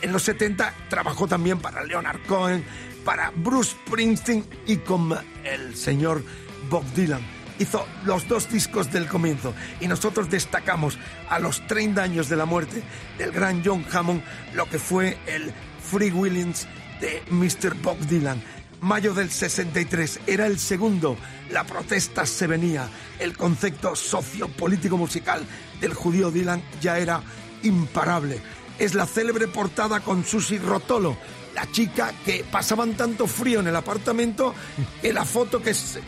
en 0.00 0.12
los 0.12 0.22
70 0.22 0.74
trabajó 0.88 1.26
también 1.26 1.58
para 1.58 1.82
Leonard 1.84 2.20
Cohen, 2.26 2.64
para 3.04 3.32
Bruce 3.34 3.72
Springsteen 3.86 4.44
y 4.66 4.76
con 4.78 5.16
el 5.44 5.74
señor 5.74 6.22
Bob 6.70 6.84
Dylan. 6.94 7.20
Hizo 7.58 7.84
los 8.04 8.28
dos 8.28 8.48
discos 8.48 8.92
del 8.92 9.08
comienzo 9.08 9.52
y 9.80 9.88
nosotros 9.88 10.30
destacamos 10.30 10.96
a 11.28 11.40
los 11.40 11.66
30 11.66 12.00
años 12.00 12.28
de 12.28 12.36
la 12.36 12.44
muerte 12.44 12.82
del 13.18 13.32
gran 13.32 13.62
John 13.64 13.84
Hammond 13.92 14.22
lo 14.54 14.68
que 14.68 14.78
fue 14.78 15.16
el 15.26 15.52
Free 15.82 16.12
Willings 16.12 16.68
de 17.00 17.22
Mr. 17.30 17.74
Bob 17.82 17.98
Dylan. 18.06 18.40
Mayo 18.80 19.12
del 19.12 19.30
63 19.30 20.20
era 20.26 20.46
el 20.46 20.58
segundo, 20.58 21.16
la 21.50 21.64
protesta 21.64 22.24
se 22.24 22.46
venía, 22.46 22.88
el 23.18 23.36
concepto 23.36 23.96
sociopolítico 23.96 24.96
musical 24.96 25.44
del 25.80 25.94
judío 25.94 26.30
Dylan 26.30 26.62
ya 26.80 26.98
era 26.98 27.20
imparable. 27.62 28.40
Es 28.78 28.94
la 28.94 29.06
célebre 29.06 29.48
portada 29.48 30.00
con 30.00 30.24
Susi 30.24 30.58
Rotolo, 30.58 31.16
la 31.54 31.68
chica 31.72 32.12
que 32.24 32.44
pasaban 32.50 32.94
tanto 32.94 33.26
frío 33.26 33.58
en 33.60 33.66
el 33.66 33.74
apartamento 33.74 34.54
que 35.02 35.12
la 35.12 35.24
foto 35.24 35.60
que 35.60 35.70
es, 35.70 35.98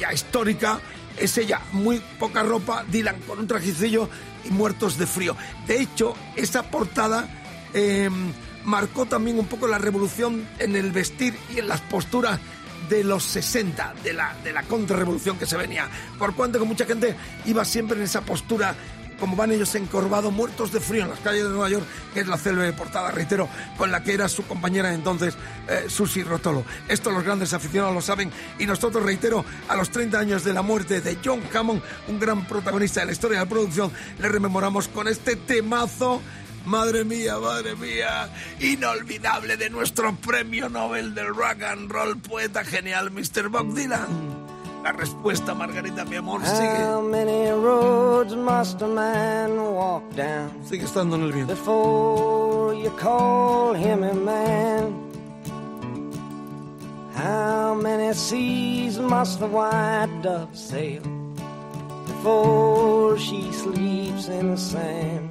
ya 0.00 0.10
histórica 0.10 0.80
es 1.18 1.36
ella, 1.36 1.60
muy 1.72 2.00
poca 2.18 2.42
ropa, 2.42 2.84
Dylan 2.90 3.20
con 3.20 3.38
un 3.38 3.46
trajecillo 3.46 4.08
y 4.44 4.50
muertos 4.50 4.96
de 4.96 5.06
frío. 5.06 5.36
De 5.66 5.80
hecho, 5.82 6.14
esa 6.36 6.62
portada 6.70 7.28
eh, 7.74 8.08
marcó 8.64 9.06
también 9.06 9.38
un 9.38 9.46
poco 9.46 9.66
la 9.66 9.78
revolución 9.78 10.46
en 10.58 10.76
el 10.76 10.92
vestir 10.92 11.34
y 11.54 11.58
en 11.58 11.68
las 11.68 11.80
posturas 11.80 12.40
de 12.88 13.04
los 13.04 13.24
60, 13.24 13.94
de 14.02 14.12
la, 14.12 14.36
de 14.42 14.52
la 14.52 14.62
contrarrevolución 14.62 15.38
que 15.38 15.46
se 15.46 15.56
venía. 15.56 15.88
Por 16.18 16.34
cuanto 16.34 16.58
que 16.58 16.64
mucha 16.64 16.84
gente 16.84 17.14
iba 17.46 17.64
siempre 17.64 17.96
en 17.96 18.04
esa 18.04 18.20
postura, 18.20 18.74
como 19.18 19.36
van 19.36 19.52
ellos 19.52 19.74
encorvados, 19.74 20.32
muertos 20.32 20.72
de 20.72 20.80
frío 20.80 21.04
en 21.04 21.10
las 21.10 21.20
calles 21.20 21.44
de 21.44 21.50
Nueva 21.50 21.68
York, 21.70 21.84
que 22.12 22.20
es 22.20 22.26
la 22.26 22.36
célebre 22.36 22.72
portada, 22.72 23.10
reitero, 23.10 23.48
con 23.78 23.90
la 23.90 24.02
que 24.02 24.12
era 24.12 24.28
su 24.28 24.44
compañera 24.46 24.92
entonces, 24.92 25.34
eh, 25.68 25.86
Susi 25.88 26.22
Rotolo. 26.22 26.64
Esto 26.88 27.10
los 27.10 27.22
grandes 27.22 27.52
aficionados 27.52 27.94
lo 27.94 28.02
saben 28.02 28.30
y 28.58 28.66
nosotros, 28.66 29.02
reitero, 29.02 29.44
a 29.68 29.76
los 29.76 29.90
30 29.90 30.18
años 30.18 30.44
de 30.44 30.52
la 30.52 30.62
muerte 30.62 31.00
de 31.00 31.18
John 31.24 31.42
Hammond, 31.54 31.82
un 32.08 32.18
gran 32.18 32.46
protagonista 32.46 33.00
de 33.00 33.06
la 33.06 33.12
historia 33.12 33.38
de 33.38 33.44
la 33.44 33.50
producción, 33.50 33.90
le 34.18 34.28
rememoramos 34.28 34.88
con 34.88 35.08
este 35.08 35.36
temazo 35.36 36.20
Madre 36.66 37.04
mía, 37.04 37.38
madre 37.38 37.74
mía, 37.76 38.30
inolvidable 38.60 39.56
de 39.56 39.68
nuestro 39.68 40.14
premio 40.16 40.68
Nobel 40.70 41.14
del 41.14 41.34
Rock 41.34 41.62
and 41.62 41.90
Roll, 41.90 42.16
poeta 42.18 42.64
genial, 42.64 43.10
Mr. 43.10 43.48
Bob 43.50 43.74
Dylan. 43.74 44.08
La 44.82 44.92
respuesta, 44.92 45.54
Margarita, 45.54 46.04
mi 46.04 46.16
amor, 46.16 46.40
sigue. 46.44 46.84
How 46.84 47.02
many 47.02 47.50
roads 47.50 48.34
must 48.34 48.82
a 48.82 48.86
man 48.86 49.56
walk 49.56 50.02
down 50.14 50.50
Sigue 50.68 50.84
estando 50.84 51.16
en 51.16 51.22
el 51.22 51.32
viento. 51.32 51.54
before 51.54 52.74
you 52.74 52.90
call 52.98 53.74
him 53.74 54.02
a 54.02 54.12
man? 54.14 54.94
How 57.14 57.74
many 57.74 58.12
seas 58.14 58.98
must 58.98 59.38
the 59.38 59.46
white 59.46 60.08
dove 60.22 60.54
sail 60.54 61.02
before 62.06 63.18
she 63.18 63.50
sleeps 63.52 64.28
in 64.28 64.50
the 64.50 64.56
sand? 64.58 65.30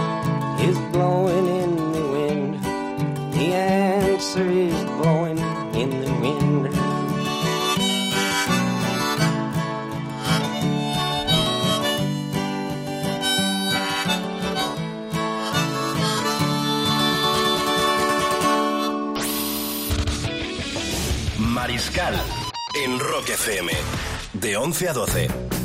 is 0.63 0.77
blowing 0.91 1.47
in 1.47 1.75
the 1.75 2.05
wind. 2.15 2.63
The 3.33 3.53
answer 3.53 4.47
is 4.47 4.83
blowing 4.83 5.39
in 5.73 5.89
the 6.01 6.13
wind. 6.21 6.69
Mariscal 21.37 22.13
en 22.83 22.99
Rock 22.99 23.25
FM. 23.25 23.69
De 24.31 24.51
11 24.51 24.89
a 24.89 24.93
12. 24.93 25.60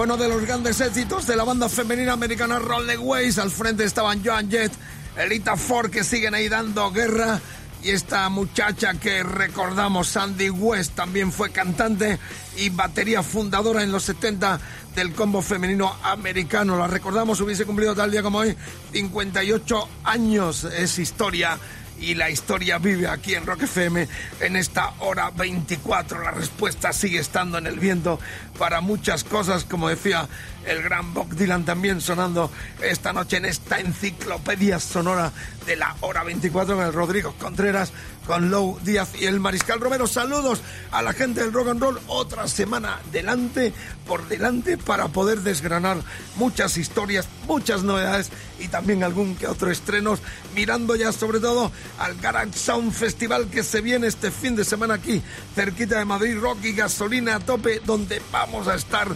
Fue 0.00 0.06
uno 0.06 0.16
de 0.16 0.30
los 0.30 0.40
grandes 0.46 0.80
éxitos 0.80 1.26
de 1.26 1.36
la 1.36 1.44
banda 1.44 1.68
femenina 1.68 2.14
americana 2.14 2.58
Rolling 2.58 3.00
Ways. 3.00 3.36
Al 3.36 3.50
frente 3.50 3.84
estaban 3.84 4.24
Joan 4.24 4.50
Jett, 4.50 4.72
Elita 5.14 5.58
Ford, 5.58 5.90
que 5.90 6.04
siguen 6.04 6.32
ahí 6.32 6.48
dando 6.48 6.90
guerra. 6.90 7.38
Y 7.82 7.90
esta 7.90 8.26
muchacha 8.30 8.94
que 8.94 9.22
recordamos, 9.22 10.08
Sandy 10.08 10.48
West, 10.48 10.94
también 10.94 11.30
fue 11.30 11.50
cantante 11.52 12.18
y 12.56 12.70
batería 12.70 13.22
fundadora 13.22 13.82
en 13.82 13.92
los 13.92 14.04
70 14.04 14.58
del 14.94 15.12
combo 15.12 15.42
femenino 15.42 15.94
americano. 16.02 16.78
La 16.78 16.86
recordamos, 16.86 17.38
hubiese 17.42 17.66
cumplido 17.66 17.94
tal 17.94 18.10
día 18.10 18.22
como 18.22 18.38
hoy 18.38 18.56
58 18.92 19.88
años. 20.04 20.64
Es 20.64 20.98
historia 20.98 21.58
y 22.00 22.14
la 22.14 22.30
historia 22.30 22.78
vive 22.78 23.06
aquí 23.06 23.34
en 23.34 23.46
Rock 23.46 23.64
FM 23.64 24.08
en 24.40 24.56
esta 24.56 24.94
hora 25.00 25.30
24. 25.30 26.22
La 26.22 26.30
respuesta 26.30 26.92
sigue 26.92 27.18
estando 27.18 27.58
en 27.58 27.66
el 27.66 27.78
viento 27.78 28.18
para 28.60 28.82
muchas 28.82 29.24
cosas, 29.24 29.64
como 29.64 29.88
decía 29.88 30.28
el 30.66 30.82
gran 30.82 31.14
Bob 31.14 31.34
Dylan 31.34 31.64
también 31.64 32.02
sonando 32.02 32.50
esta 32.82 33.14
noche 33.14 33.38
en 33.38 33.46
esta 33.46 33.80
enciclopedia 33.80 34.78
sonora 34.78 35.32
de 35.64 35.76
la 35.76 35.96
hora 36.00 36.24
24 36.24 36.76
con 36.76 36.84
el 36.84 36.92
Rodrigo 36.92 37.34
Contreras, 37.38 37.90
con 38.26 38.50
Lou 38.50 38.78
Díaz 38.80 39.12
y 39.18 39.24
el 39.24 39.40
Mariscal 39.40 39.80
Romero. 39.80 40.06
Saludos 40.06 40.60
a 40.90 41.00
la 41.00 41.14
gente 41.14 41.40
del 41.40 41.54
rock 41.54 41.68
and 41.68 41.80
roll. 41.80 42.00
Otra 42.06 42.46
semana 42.48 43.00
delante, 43.10 43.72
por 44.06 44.28
delante, 44.28 44.76
para 44.76 45.08
poder 45.08 45.40
desgranar 45.40 45.96
muchas 46.36 46.76
historias, 46.76 47.28
muchas 47.46 47.82
novedades 47.82 48.30
y 48.58 48.68
también 48.68 49.02
algún 49.02 49.36
que 49.36 49.46
otro 49.46 49.70
estrenos, 49.70 50.20
mirando 50.54 50.96
ya 50.96 51.12
sobre 51.12 51.40
todo 51.40 51.72
al 51.98 52.16
Garage 52.16 52.52
Sound 52.52 52.92
Festival 52.92 53.48
que 53.48 53.62
se 53.62 53.80
viene 53.80 54.06
este 54.06 54.30
fin 54.30 54.54
de 54.54 54.64
semana 54.64 54.94
aquí, 54.94 55.22
cerquita 55.54 55.98
de 55.98 56.04
Madrid, 56.04 56.38
rock 56.38 56.58
y 56.64 56.72
gasolina 56.72 57.36
a 57.36 57.40
tope, 57.40 57.80
donde 57.84 58.20
vamos 58.30 58.49
a 58.68 58.74
estar 58.74 59.08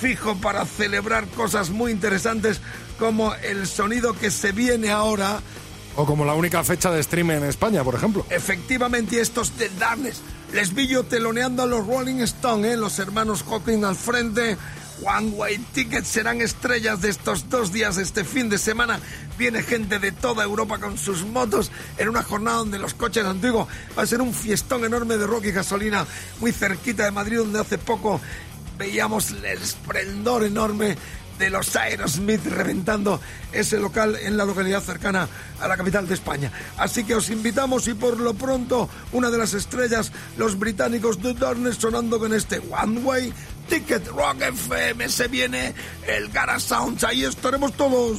fijo 0.00 0.36
para 0.36 0.64
celebrar 0.64 1.26
cosas 1.28 1.70
muy 1.70 1.92
interesantes 1.92 2.60
como 2.98 3.34
el 3.34 3.66
sonido 3.66 4.14
que 4.14 4.30
se 4.30 4.52
viene 4.52 4.90
ahora. 4.90 5.40
O 5.96 6.06
como 6.06 6.24
la 6.24 6.34
única 6.34 6.64
fecha 6.64 6.90
de 6.90 7.02
stream 7.02 7.32
en 7.32 7.44
España, 7.44 7.84
por 7.84 7.94
ejemplo. 7.94 8.24
Efectivamente, 8.30 9.16
y 9.16 9.18
estos 9.18 9.58
de 9.58 9.68
Darnes. 9.78 10.22
Les 10.52 10.74
vi 10.74 10.86
yo 10.86 11.04
teloneando 11.04 11.62
a 11.62 11.66
los 11.66 11.86
Rolling 11.86 12.20
Stones, 12.22 12.72
¿eh? 12.72 12.76
los 12.76 12.98
hermanos 12.98 13.44
Hawking 13.44 13.84
al 13.84 13.96
frente. 13.96 14.56
One 15.02 15.30
Way 15.30 15.58
Tickets 15.72 16.08
serán 16.08 16.40
estrellas 16.42 17.00
de 17.00 17.08
estos 17.08 17.48
dos 17.48 17.72
días 17.72 17.96
este 17.96 18.24
fin 18.24 18.48
de 18.50 18.58
semana. 18.58 19.00
Viene 19.38 19.62
gente 19.62 19.98
de 19.98 20.12
toda 20.12 20.44
Europa 20.44 20.78
con 20.78 20.98
sus 20.98 21.24
motos 21.24 21.70
en 21.96 22.08
una 22.08 22.22
jornada 22.22 22.58
donde 22.58 22.78
los 22.78 22.92
coches 22.92 23.24
antiguos 23.24 23.66
va 23.98 24.02
a 24.02 24.06
ser 24.06 24.20
un 24.20 24.34
fiestón 24.34 24.84
enorme 24.84 25.16
de 25.16 25.26
rock 25.26 25.46
y 25.46 25.52
gasolina 25.52 26.06
muy 26.40 26.52
cerquita 26.52 27.04
de 27.04 27.10
Madrid 27.12 27.38
donde 27.38 27.60
hace 27.60 27.78
poco 27.78 28.20
veíamos 28.80 29.30
el 29.30 29.44
esplendor 29.44 30.42
enorme 30.42 30.96
de 31.38 31.50
los 31.50 31.76
Aerosmith 31.76 32.46
reventando 32.46 33.20
ese 33.52 33.78
local 33.78 34.16
en 34.22 34.38
la 34.38 34.46
localidad 34.46 34.82
cercana 34.82 35.28
a 35.60 35.68
la 35.68 35.76
capital 35.76 36.08
de 36.08 36.14
España. 36.14 36.50
Así 36.78 37.04
que 37.04 37.14
os 37.14 37.28
invitamos 37.28 37.88
y 37.88 37.94
por 37.94 38.18
lo 38.18 38.32
pronto 38.32 38.88
una 39.12 39.30
de 39.30 39.36
las 39.36 39.52
estrellas, 39.52 40.12
los 40.38 40.58
británicos 40.58 41.20
The 41.20 41.34
Darkness 41.34 41.76
sonando 41.76 42.18
con 42.18 42.32
este 42.32 42.58
One 42.70 43.00
Way 43.00 43.34
Ticket 43.68 44.08
Rock 44.08 44.40
FM. 44.40 45.10
Se 45.10 45.28
viene 45.28 45.74
el 46.06 46.30
Gara 46.30 46.58
Sounds, 46.58 47.04
ahí 47.04 47.24
estaremos 47.24 47.74
todos. 47.74 48.18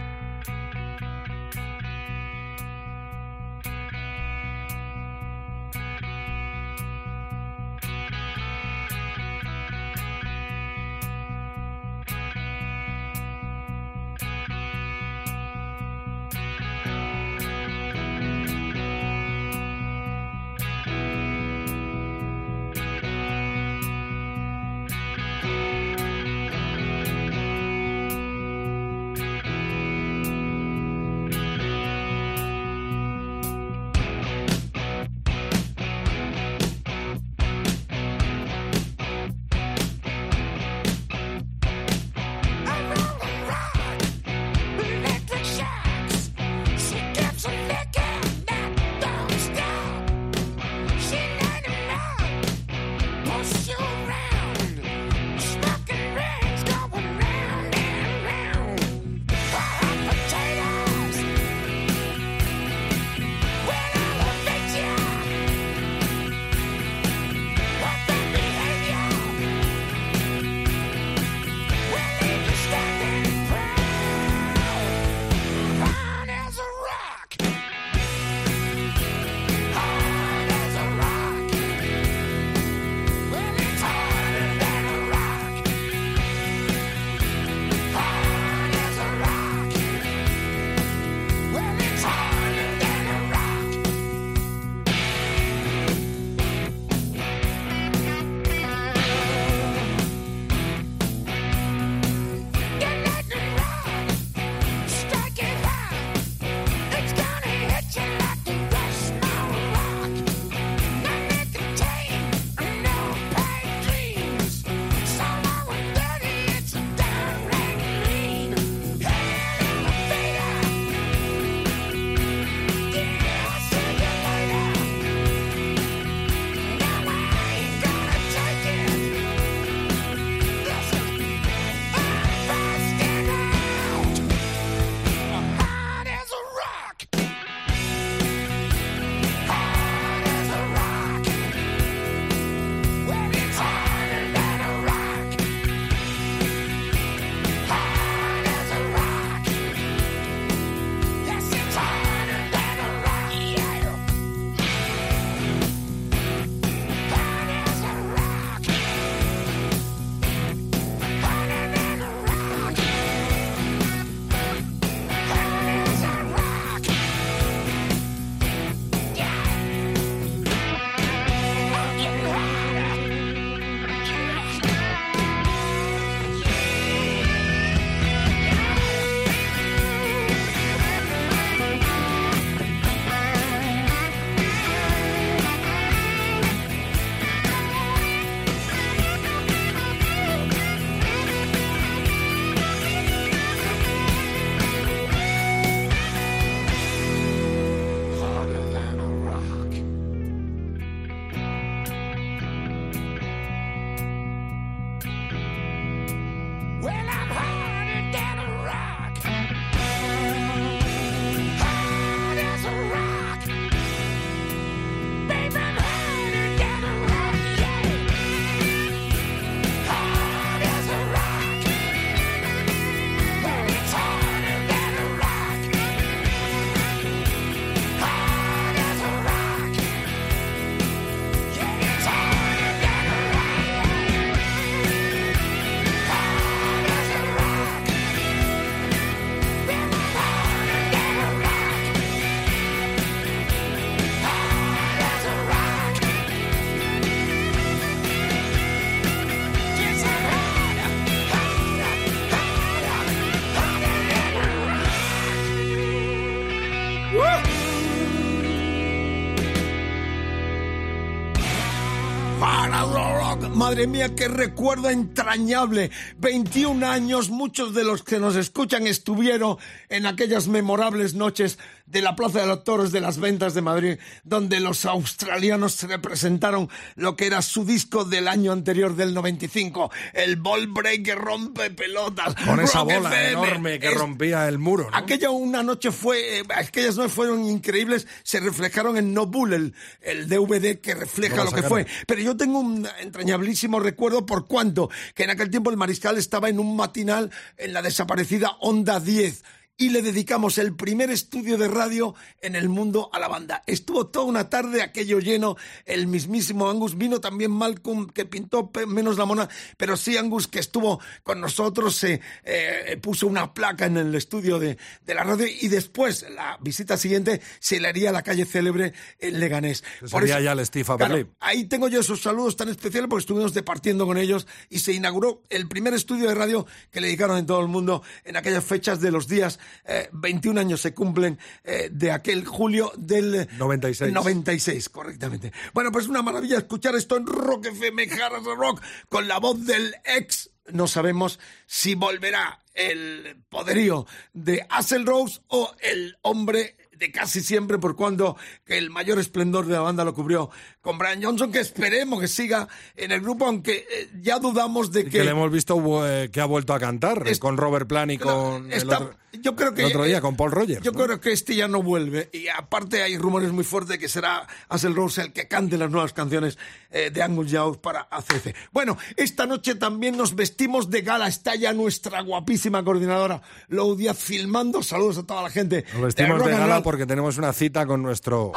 Madre 263.71 263.87
mía, 263.87 264.13
qué 264.17 264.27
recuerdo 264.27 264.89
entrañable. 264.89 265.91
21 266.17 266.85
años, 266.85 267.29
muchos 267.29 267.73
de 267.73 267.85
los 267.85 268.03
que 268.03 268.19
nos 268.19 268.35
escuchan 268.35 268.85
estuvieron 268.85 269.59
en 269.87 270.05
aquellas 270.05 270.49
memorables 270.49 271.13
noches 271.13 271.57
de 271.91 272.01
la 272.01 272.15
Plaza 272.15 272.39
de 272.41 272.47
los 272.47 272.63
Toros 272.63 272.91
de 272.91 273.01
las 273.01 273.19
Ventas 273.19 273.53
de 273.53 273.61
Madrid, 273.61 273.97
donde 274.23 274.59
los 274.59 274.85
australianos 274.85 275.81
representaron 275.83 276.69
lo 276.95 277.15
que 277.15 277.27
era 277.27 277.41
su 277.41 277.65
disco 277.65 278.05
del 278.05 278.27
año 278.27 278.51
anterior, 278.51 278.95
del 278.95 279.13
95, 279.13 279.91
el 280.13 280.35
Ball 280.37 280.67
Break 280.67 281.03
que 281.03 281.15
rompe 281.15 281.69
pelotas. 281.71 282.35
Con 282.45 282.59
esa 282.59 282.79
Rock 282.79 282.93
bola 282.93 283.09
FM. 283.21 283.31
enorme 283.47 283.79
que 283.79 283.87
Es- 283.89 283.97
rompía 283.97 284.47
el 284.47 284.57
muro, 284.59 284.89
¿no? 284.89 284.97
Aquella 284.97 285.29
una 285.31 285.63
noche 285.63 285.91
fue, 285.91 286.39
eh, 286.39 286.43
aquellas 286.55 286.95
noches 286.95 287.11
fueron 287.13 287.43
increíbles, 287.45 288.07
se 288.23 288.39
reflejaron 288.39 288.97
en 288.97 289.13
No 289.13 289.25
Bull, 289.25 289.53
el, 289.53 289.73
el 290.01 290.27
DVD 290.29 290.79
que 290.79 290.95
refleja 290.95 291.35
No 291.37 291.43
lo 291.45 291.49
lo 291.51 291.55
que 291.55 291.63
fue. 291.63 291.85
Pero 292.07 292.21
yo 292.21 292.37
tengo 292.37 292.59
una 292.59 292.89
entrañable 292.99 293.31
agradabilísimo 293.41 293.79
recuerdo 293.79 294.25
por 294.25 294.47
cuanto 294.47 294.89
que 295.15 295.23
en 295.23 295.29
aquel 295.31 295.49
tiempo 295.49 295.69
el 295.71 295.77
mariscal 295.77 296.17
estaba 296.17 296.49
en 296.49 296.59
un 296.59 296.75
matinal 296.75 297.31
en 297.57 297.73
la 297.73 297.81
desaparecida 297.81 298.55
Onda 298.59 298.99
10 298.99 299.43
y 299.77 299.89
le 299.89 300.01
dedicamos 300.01 300.57
el 300.57 300.75
primer 300.75 301.09
estudio 301.09 301.57
de 301.57 301.67
radio 301.67 302.13
en 302.41 302.55
el 302.55 302.69
mundo 302.69 303.09
a 303.13 303.19
la 303.19 303.27
banda. 303.27 303.63
Estuvo 303.65 304.07
toda 304.07 304.25
una 304.25 304.49
tarde 304.49 304.81
aquello 304.81 305.19
lleno, 305.19 305.57
el 305.85 306.07
mismísimo 306.07 306.69
Angus, 306.69 306.97
vino 306.97 307.19
también 307.19 307.51
Malcolm 307.51 308.07
que 308.07 308.25
pintó 308.25 308.71
menos 308.87 309.17
la 309.17 309.25
mona, 309.25 309.49
pero 309.77 309.97
sí 309.97 310.17
Angus 310.17 310.47
que 310.47 310.59
estuvo 310.59 310.99
con 311.23 311.41
nosotros, 311.41 311.95
se 311.95 312.21
eh, 312.43 312.97
puso 313.01 313.27
una 313.27 313.53
placa 313.53 313.85
en 313.85 313.97
el 313.97 314.13
estudio 314.15 314.59
de, 314.59 314.77
de 315.05 315.13
la 315.13 315.23
radio 315.23 315.47
y 315.47 315.67
después, 315.67 316.25
la 316.29 316.57
visita 316.61 316.97
siguiente, 316.97 317.41
se 317.59 317.79
le 317.79 317.87
haría 317.87 318.09
a 318.09 318.13
la 318.13 318.21
calle 318.21 318.45
célebre 318.45 318.93
en 319.19 319.39
Leganés. 319.39 319.83
Que 319.99 320.07
sería 320.07 320.39
ya 320.39 320.51
el 320.51 320.65
Steve 320.65 320.85
Claro, 320.97 321.27
ahí 321.39 321.65
tengo 321.65 321.87
yo 321.87 322.01
esos 322.01 322.21
saludos 322.21 322.55
tan 322.55 322.69
especiales 322.69 323.09
porque 323.09 323.21
estuvimos 323.21 323.53
departiendo 323.53 324.05
con 324.05 324.17
ellos 324.17 324.47
y 324.69 324.79
se 324.79 324.93
inauguró 324.93 325.41
el 325.49 325.67
primer 325.67 325.93
estudio 325.93 326.27
de 326.29 326.35
radio 326.35 326.65
que 326.91 327.01
le 327.01 327.07
dedicaron 327.07 327.37
en 327.37 327.45
todo 327.45 327.61
el 327.61 327.67
mundo 327.67 328.03
en 328.23 328.37
aquellas 328.37 328.63
fechas 328.63 329.01
de 329.01 329.11
los 329.11 329.27
días. 329.27 329.59
Eh, 329.85 330.09
21 330.11 330.59
años 330.59 330.81
se 330.81 330.93
cumplen 330.93 331.39
eh, 331.63 331.89
de 331.91 332.11
aquel 332.11 332.45
julio 332.45 332.91
del 332.97 333.35
eh, 333.35 333.47
96. 333.57 334.13
96, 334.13 334.89
correctamente. 334.89 335.51
Bueno, 335.73 335.91
pues 335.91 336.07
una 336.07 336.21
maravilla 336.21 336.57
escuchar 336.57 336.95
esto 336.95 337.17
en 337.17 337.25
Rock 337.25 337.67
FM, 337.67 338.07
Jarras 338.09 338.43
de 338.43 338.55
Rock, 338.55 338.81
con 339.09 339.27
la 339.27 339.39
voz 339.39 339.65
del 339.65 339.95
ex. 340.05 340.49
No 340.71 340.87
sabemos 340.87 341.39
si 341.65 341.95
volverá 341.95 342.59
el 342.73 343.43
poderío 343.49 344.05
de 344.33 344.65
Axel 344.69 345.05
Rose 345.05 345.41
o 345.47 345.73
el 345.81 346.17
hombre 346.21 346.77
de 347.01 347.11
casi 347.11 347.41
siempre, 347.41 347.79
por 347.79 347.95
cuando 347.95 348.37
el 348.67 348.91
mayor 348.91 349.17
esplendor 349.19 349.65
de 349.65 349.73
la 349.73 349.81
banda 349.81 350.05
lo 350.05 350.13
cubrió 350.13 350.51
con 350.81 350.99
Brian 350.99 351.21
Johnson, 351.21 351.51
que 351.51 351.59
esperemos 351.59 352.21
que 352.21 352.27
siga 352.27 352.67
en 352.95 353.11
el 353.11 353.21
grupo, 353.21 353.47
aunque 353.47 353.87
eh, 353.91 354.09
ya 354.21 354.37
dudamos 354.37 354.91
de 354.91 355.05
que... 355.05 355.09
que 355.09 355.23
le 355.23 355.31
hemos 355.31 355.51
visto 355.51 356.07
eh, 356.07 356.29
que 356.31 356.39
ha 356.41 356.45
vuelto 356.45 356.73
a 356.75 356.79
cantar 356.79 357.27
Es- 357.27 357.39
con 357.39 357.57
Robert 357.57 357.87
Plant 357.87 358.11
y 358.11 358.17
con 358.19 358.67
el 358.71 358.77
Está- 358.77 358.97
otro, 358.99 359.15
yo 359.41 359.55
creo 359.55 359.73
que 359.73 359.81
el 359.83 359.87
otro 359.87 360.03
día 360.03 360.17
eh, 360.17 360.21
con 360.21 360.35
Paul 360.35 360.51
Rogers. 360.51 360.83
Yo 360.83 360.91
¿no? 360.91 361.03
creo 361.05 361.21
que 361.21 361.31
este 361.31 361.55
ya 361.55 361.67
no 361.69 361.81
vuelve. 361.81 362.29
Y 362.33 362.49
aparte 362.49 363.01
hay 363.01 363.17
rumores 363.17 363.51
muy 363.53 363.63
fuertes 363.63 363.91
de 363.91 363.97
que 363.99 364.09
será 364.09 364.45
Axel 364.67 364.93
Rose 364.93 365.21
el 365.21 365.31
que 365.33 365.47
cante 365.47 365.77
las 365.77 365.89
nuevas 365.89 366.11
canciones 366.11 366.57
eh, 366.91 367.11
de 367.11 367.23
Angus 367.23 367.49
Young 367.49 367.77
para 367.77 368.07
ACC. 368.11 368.53
Bueno, 368.73 368.97
esta 369.15 369.45
noche 369.45 369.75
también 369.75 370.17
nos 370.17 370.35
vestimos 370.35 370.89
de 370.89 371.01
gala. 371.01 371.29
Está 371.29 371.55
ya 371.55 371.71
nuestra 371.71 372.21
guapísima 372.21 372.83
coordinadora, 372.83 373.41
Lou 373.69 373.95
Díaz, 373.95 374.17
filmando. 374.19 374.83
Saludos 374.83 375.19
a 375.19 375.23
toda 375.23 375.43
la 375.43 375.49
gente. 375.49 375.85
Nos 375.93 376.01
vestimos 376.01 376.37
de 376.43 376.51
and 376.51 376.59
gala. 376.59 376.75
Porque 376.91 377.05
tenemos 377.05 377.37
una 377.37 377.53
cita 377.53 377.85
con 377.85 378.03
nuestro... 378.03 378.51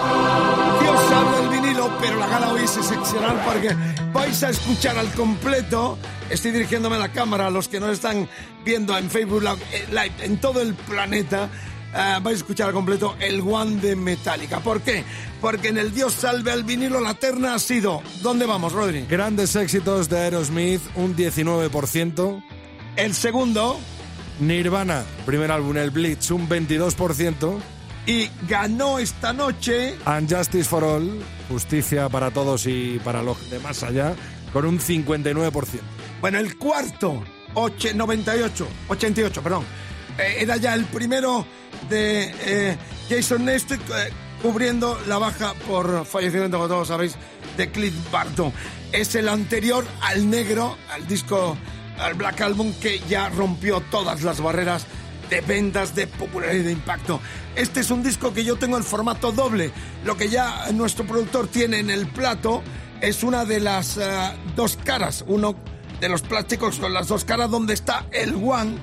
Dios 0.80 1.01
salve 1.09 1.41
el 1.41 1.49
vinilo, 1.51 1.89
pero 2.01 2.18
la 2.18 2.26
gala 2.26 2.53
hoy 2.53 2.62
es 2.62 2.76
excepcional 2.76 3.41
porque 3.47 3.76
vais 4.12 4.43
a 4.43 4.51
escuchar 4.51 4.99
al 4.99 5.09
completo. 5.12 5.97
Estoy 6.28 6.51
dirigiéndome 6.51 6.97
a 6.97 6.99
la 6.99 7.12
cámara, 7.12 7.47
a 7.47 7.51
los 7.51 7.68
que 7.68 7.78
nos 7.78 7.91
están 7.91 8.28
viendo 8.64 8.99
en 8.99 9.09
Facebook 9.09 9.41
Live, 9.41 9.59
eh, 9.70 9.87
Live, 9.91 10.14
en 10.24 10.39
todo 10.39 10.61
el 10.62 10.74
planeta. 10.74 11.49
eh, 11.95 12.18
vais 12.20 12.35
a 12.35 12.39
escuchar 12.39 12.66
al 12.66 12.74
completo 12.74 13.14
el 13.20 13.41
One 13.41 13.80
de 13.80 13.95
Metallica. 13.95 14.59
¿Por 14.59 14.80
qué? 14.80 15.05
Porque 15.41 15.68
en 15.68 15.78
el 15.78 15.95
Dios 15.95 16.12
salve 16.14 16.51
al 16.51 16.64
vinilo 16.64 17.01
la 17.01 17.14
terna 17.14 17.55
ha 17.55 17.61
sido. 17.61 18.03
¿Dónde 18.20 18.47
vamos, 18.47 18.72
Rodri? 18.72 19.07
Grandes 19.07 19.55
éxitos 19.55 20.09
de 20.09 20.18
Aerosmith, 20.18 20.82
un 20.97 21.14
19%. 21.14 22.43
El 22.97 23.14
segundo. 23.14 23.78
Nirvana, 24.41 25.05
primer 25.24 25.53
álbum, 25.53 25.76
el 25.76 25.93
Blitz, 25.93 26.32
un 26.32 26.49
22%. 26.49 27.74
Y 28.07 28.29
ganó 28.49 28.99
esta 28.99 29.33
noche. 29.33 29.97
And 30.05 30.31
Justice 30.33 30.69
for 30.69 30.85
All, 30.85 31.23
justicia 31.49 32.09
para 32.09 32.31
todos 32.31 32.67
y 32.67 33.01
para 33.03 33.23
los 33.23 33.49
de 33.51 33.59
más 33.61 33.83
allá, 33.83 34.15
con 34.53 34.67
un 34.67 34.79
59%. 34.79 35.81
Bueno, 36.21 36.39
el 36.39 36.57
cuarto, 36.59 37.23
oche- 37.55 37.95
98, 37.95 38.67
88, 38.89 39.43
perdón. 39.43 39.65
Eh, 40.19 40.37
era 40.41 40.57
ya 40.59 40.75
el 40.75 40.85
primero 40.85 41.47
de 41.89 42.33
eh, 42.45 42.77
Jason 43.09 43.45
Nestick 43.47 43.81
eh, 43.91 44.11
cubriendo 44.43 44.99
la 45.09 45.19
baja 45.19 45.55
por 45.67 46.05
fallecimiento, 46.05 46.59
como 46.59 46.69
todos 46.69 46.89
sabéis, 46.89 47.15
de 47.57 47.71
Cliff 47.71 47.95
Barton. 48.13 48.53
Es 48.93 49.15
el 49.15 49.29
anterior 49.31 49.85
al 50.03 50.29
negro, 50.31 50.77
al 50.93 51.07
disco, 51.07 51.57
al 51.99 52.15
Black 52.15 52.43
Album, 52.43 52.73
que 52.81 53.01
ya 53.09 53.29
rompió 53.31 53.81
todas 53.91 54.23
las 54.23 54.41
barreras 54.41 54.87
de 55.35 55.41
ventas, 55.41 55.97
de 55.97 56.07
popularidad 56.07 56.64
de 56.64 56.72
impacto. 56.72 57.20
Este 57.57 57.80
es 57.80 57.91
un 57.91 58.05
disco 58.05 58.32
que 58.32 58.45
yo 58.45 58.55
tengo 58.55 58.76
en 58.76 58.85
formato 58.85 59.32
doble. 59.32 59.72
Lo 60.05 60.16
que 60.16 60.28
ya 60.28 60.70
nuestro 60.72 61.05
productor 61.05 61.49
tiene 61.49 61.80
en 61.80 61.91
el 61.91 62.07
plato 62.07 62.62
es 63.01 63.24
una 63.24 63.45
de 63.45 63.59
las 63.59 63.97
eh, 63.97 64.03
dos 64.55 64.78
caras, 64.85 65.24
uno 65.26 65.57
de 66.01 66.09
los 66.09 66.22
plásticos 66.22 66.78
con 66.78 66.95
las 66.95 67.09
dos 67.09 67.24
caras 67.24 67.51
donde 67.51 67.74
está 67.74 68.07
el 68.12 68.35
One 68.35 68.76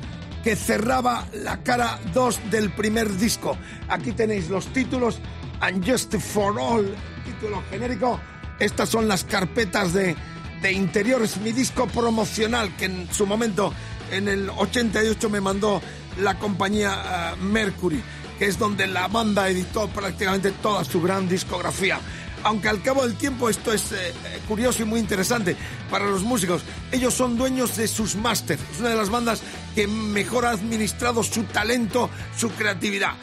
que 0.44 0.58
cerraba 0.58 1.26
la 1.34 1.64
cara 1.64 2.00
2 2.14 2.52
del 2.52 2.72
primer 2.72 3.16
disco. 3.16 3.58
Aquí 3.88 4.12
tenéis 4.12 4.50
los 4.50 4.66
títulos 4.74 5.20
And 5.62 5.88
Just 5.90 6.16
for 6.18 6.60
All, 6.60 6.94
título 7.24 7.64
genérico. 7.70 8.20
Estas 8.60 8.90
son 8.90 9.08
las 9.08 9.24
carpetas 9.24 9.94
de, 9.94 10.16
de 10.62 10.72
interiores, 10.74 11.38
mi 11.38 11.54
disco 11.54 11.88
promocional 11.88 12.76
que 12.76 12.86
en 12.86 13.08
su 13.14 13.26
momento, 13.26 13.72
en 14.12 14.28
el 14.28 14.50
88, 14.50 15.30
me 15.30 15.40
mandó 15.40 15.82
la 16.20 16.38
compañía 16.38 17.34
eh, 17.34 17.42
Mercury, 17.42 18.02
que 18.38 18.46
es 18.46 18.58
donde 18.58 18.88
la 18.88 19.08
banda 19.08 19.50
editó 19.50 19.88
prácticamente 19.88 20.52
toda 20.52 20.84
su 20.84 21.02
gran 21.02 21.28
discografía. 21.28 22.00
Aunque 22.44 22.70
al 22.70 22.82
cabo 22.82 23.04
del 23.04 23.16
tiempo 23.16 23.50
esto 23.50 23.72
es 23.72 23.92
eh, 23.92 24.10
eh, 24.10 24.40
curioso 24.48 24.82
y 24.82 24.86
muy 24.86 25.00
interesante 25.00 25.56
para 25.90 26.06
los 26.06 26.24
músicos. 26.24 26.64
Ellos 26.92 27.14
son 27.14 27.38
dueños 27.38 27.78
de 27.78 27.88
sus 27.88 28.16
máster. 28.16 28.58
Es 28.74 28.80
una 28.80 28.90
de 28.90 28.96
las 28.96 29.10
bandas 29.10 29.42
que 29.76 29.88
mejor 29.88 30.46
ha 30.46 30.52
administrado 30.52 31.24
su 31.24 31.44
talento, 31.44 32.10
su 32.36 32.50
creatividad. 32.50 33.14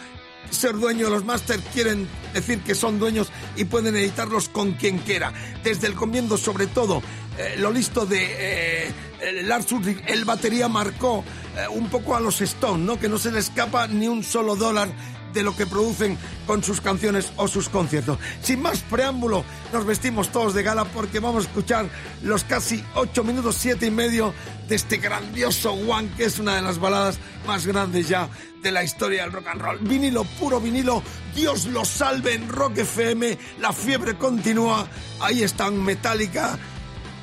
Ser 0.51 0.74
dueño 0.74 1.07
de 1.07 1.11
los 1.11 1.24
máster 1.24 1.61
quieren 1.74 2.09
decir 2.32 2.61
que 2.61 2.74
son 2.74 2.99
dueños 2.99 3.28
y 3.57 3.64
pueden 3.64 3.97
editarlos 3.97 4.49
con 4.49 4.72
quien 4.72 4.99
quiera. 4.99 5.32
Desde 5.64 5.89
el 5.89 5.95
comienzo, 5.95 6.39
sobre 6.39 6.66
todo, 6.68 7.03
eh, 7.39 7.55
lo 7.59 7.70
listo 7.70 8.05
de 8.05 8.89
eh, 8.89 9.43
Lars 9.45 9.70
Ulrich, 9.72 10.03
el 10.07 10.24
batería 10.24 10.68
marcó 10.68 11.24
eh, 11.57 11.68
un 11.70 11.89
poco 11.89 12.16
a 12.16 12.20
los 12.20 12.41
Stones, 12.41 12.84
¿no? 12.84 12.99
Que 12.99 13.09
no 13.09 13.16
se 13.16 13.30
le 13.30 13.39
escapa 13.39 13.86
ni 13.86 14.09
un 14.09 14.24
solo 14.24 14.57
dólar 14.57 14.89
de 15.32 15.43
lo 15.43 15.55
que 15.55 15.66
producen 15.66 16.18
con 16.47 16.64
sus 16.64 16.80
canciones 16.80 17.32
o 17.36 17.47
sus 17.47 17.68
conciertos. 17.68 18.18
Sin 18.43 18.61
más 18.61 18.80
preámbulo, 18.80 19.45
nos 19.72 19.84
vestimos 19.84 20.30
todos 20.30 20.55
de 20.55 20.62
gala 20.62 20.84
porque 20.86 21.20
vamos 21.20 21.45
a 21.45 21.49
escuchar 21.49 21.86
los 22.22 22.45
casi 22.45 22.82
ocho 22.95 23.22
minutos, 23.24 23.57
siete 23.57 23.86
y 23.86 23.91
medio 23.91 24.32
de 24.68 24.74
este 24.74 24.97
grandioso 24.97 25.72
One, 25.72 26.11
que 26.16 26.24
es 26.24 26.39
una 26.39 26.57
de 26.57 26.62
las 26.62 26.78
baladas 26.78 27.18
más 27.47 27.66
grandes 27.66 28.09
ya 28.09 28.28
de 28.62 28.72
la 28.72 28.82
historia 28.82 29.22
del 29.22 29.32
rock 29.32 29.49
and 29.49 29.61
roll. 29.61 29.78
Vinilo, 29.78 30.24
puro 30.24 30.61
vinilo, 30.61 31.03
Dios 31.34 31.66
lo 31.66 31.84
salve 31.84 32.34
en 32.34 32.49
Rock 32.49 32.78
FM, 32.78 33.39
la 33.61 33.72
fiebre 33.72 34.16
continúa, 34.16 34.89
ahí 35.20 35.43
están 35.43 35.82
Metallica, 35.82 36.59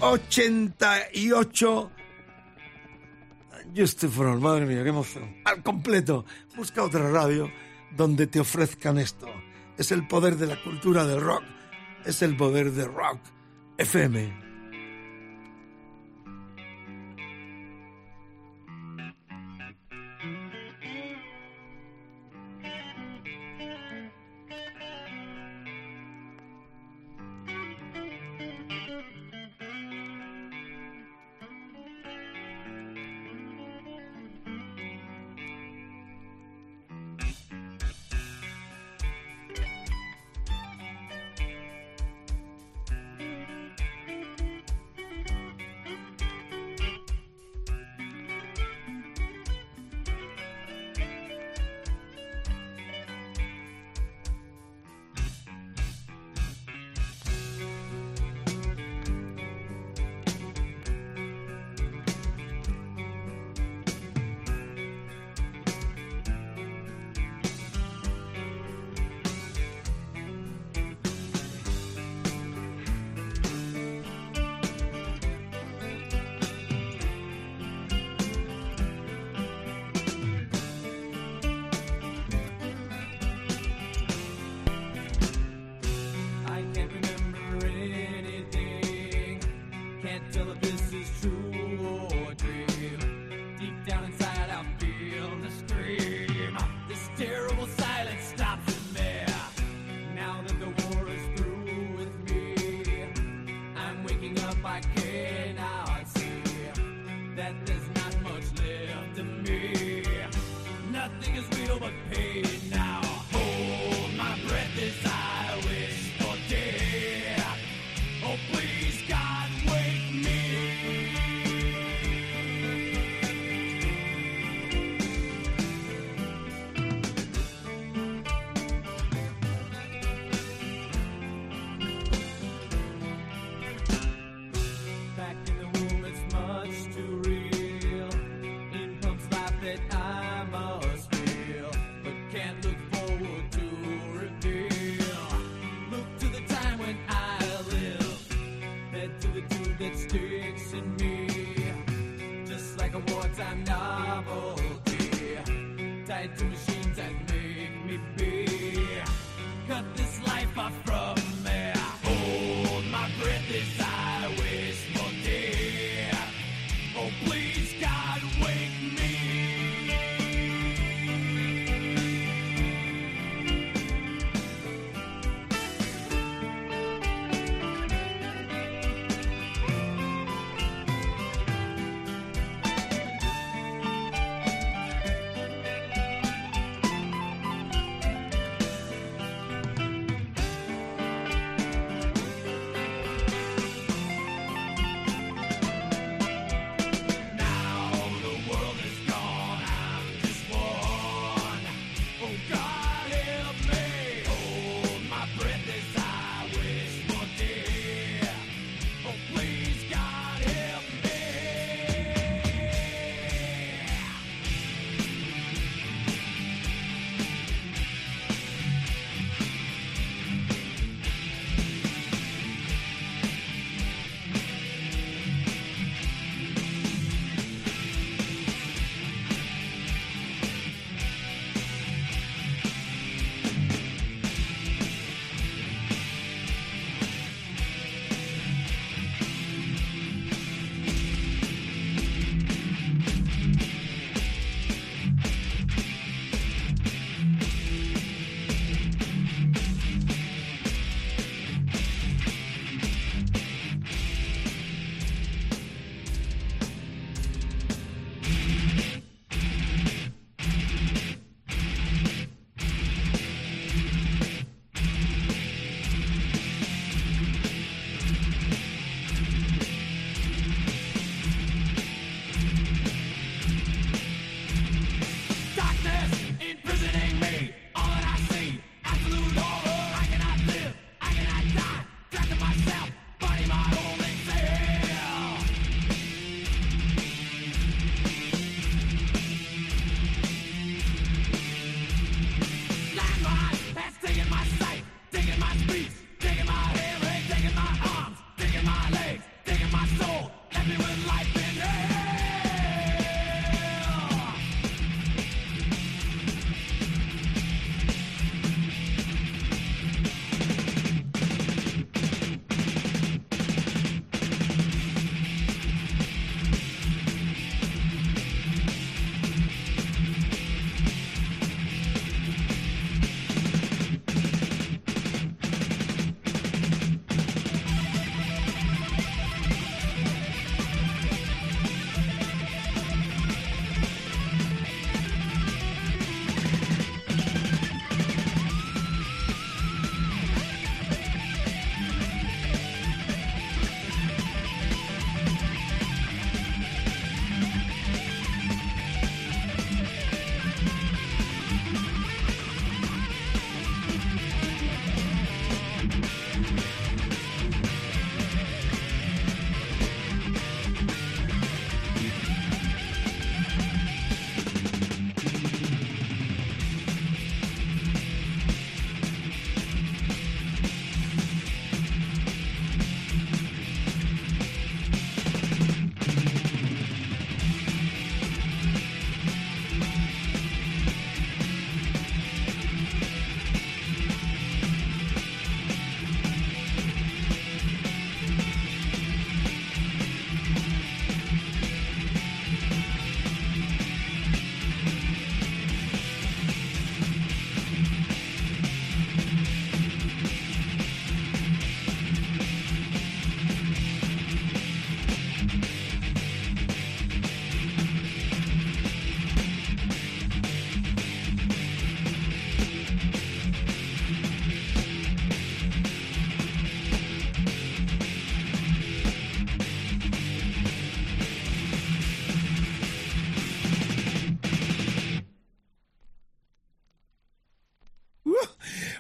88... 0.06 1.92
Just 3.76 4.06
for 4.06 4.40
madre 4.40 4.66
mía, 4.66 4.84
qué 4.84 4.90
emoción. 4.90 5.36
Al 5.44 5.62
completo, 5.64 6.26
busca 6.56 6.84
otra 6.84 7.10
radio 7.10 7.52
donde 7.92 8.28
te 8.28 8.40
ofrezcan 8.40 9.00
esto. 9.00 9.28
Es 9.78 9.92
el 9.92 10.08
poder 10.08 10.38
de 10.38 10.48
la 10.48 10.62
cultura 10.64 11.06
del 11.06 11.20
rock. 11.20 11.44
Es 12.06 12.22
el 12.22 12.38
poder 12.38 12.72
de 12.72 12.86
rock. 12.86 13.20
FM. 13.78 14.45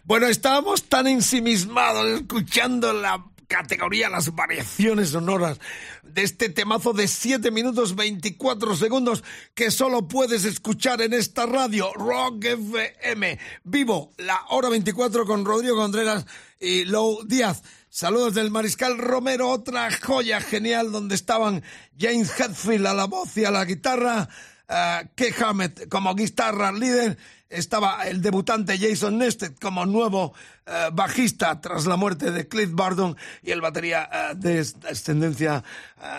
Bueno, 0.08 0.28
estábamos 0.28 0.84
tan 0.84 1.08
ensimismados 1.08 2.06
escuchando 2.22 2.94
la 2.94 3.26
categoría, 3.48 4.08
las 4.08 4.36
variaciones 4.36 5.10
sonoras 5.10 5.60
de 6.04 6.22
este 6.22 6.50
temazo 6.50 6.94
de 6.94 7.08
7 7.08 7.50
minutos 7.50 7.96
24 7.96 8.76
segundos 8.76 9.24
que 9.56 9.72
solo 9.72 10.08
puedes 10.08 10.46
escuchar 10.46 11.02
en 11.02 11.14
esta 11.14 11.48
radio, 11.48 11.92
Rock 11.94 12.46
FM. 12.46 13.40
Vivo, 13.64 14.12
la 14.18 14.44
hora 14.50 14.70
24 14.70 15.26
con 15.26 15.44
Rodrigo 15.44 15.76
Contreras 15.76 16.28
y 16.60 16.86
Lou 16.86 17.26
Díaz. 17.26 17.64
Saludos 17.90 18.36
del 18.36 18.52
Mariscal 18.52 19.00
Romero, 19.00 19.50
otra 19.50 19.90
joya 19.92 20.40
genial 20.40 20.92
donde 20.92 21.16
estaban 21.16 21.64
James 21.98 22.32
Hetfield 22.40 22.86
a 22.86 22.94
la 22.94 23.06
voz 23.06 23.36
y 23.38 23.46
a 23.46 23.50
la 23.50 23.66
guitarra, 23.66 24.30
uh, 24.70 25.08
Keith 25.16 25.42
Hammett 25.42 25.90
como 25.90 26.16
guitarra 26.16 26.72
líder, 26.72 27.18
estaba 27.50 28.08
el 28.08 28.22
debutante 28.22 28.78
Jason 28.78 29.18
Nested 29.18 29.54
como 29.62 29.86
nuevo 29.86 30.34
uh, 30.68 30.94
bajista 30.94 31.62
tras 31.62 31.86
la 31.86 31.96
muerte 31.96 32.32
de 32.32 32.48
Cliff 32.48 32.72
Bardon 32.74 33.16
y 33.42 33.52
el 33.52 33.62
batería 33.62 34.10
uh, 34.12 34.36
de 34.36 34.56
descendencia, 34.56 35.64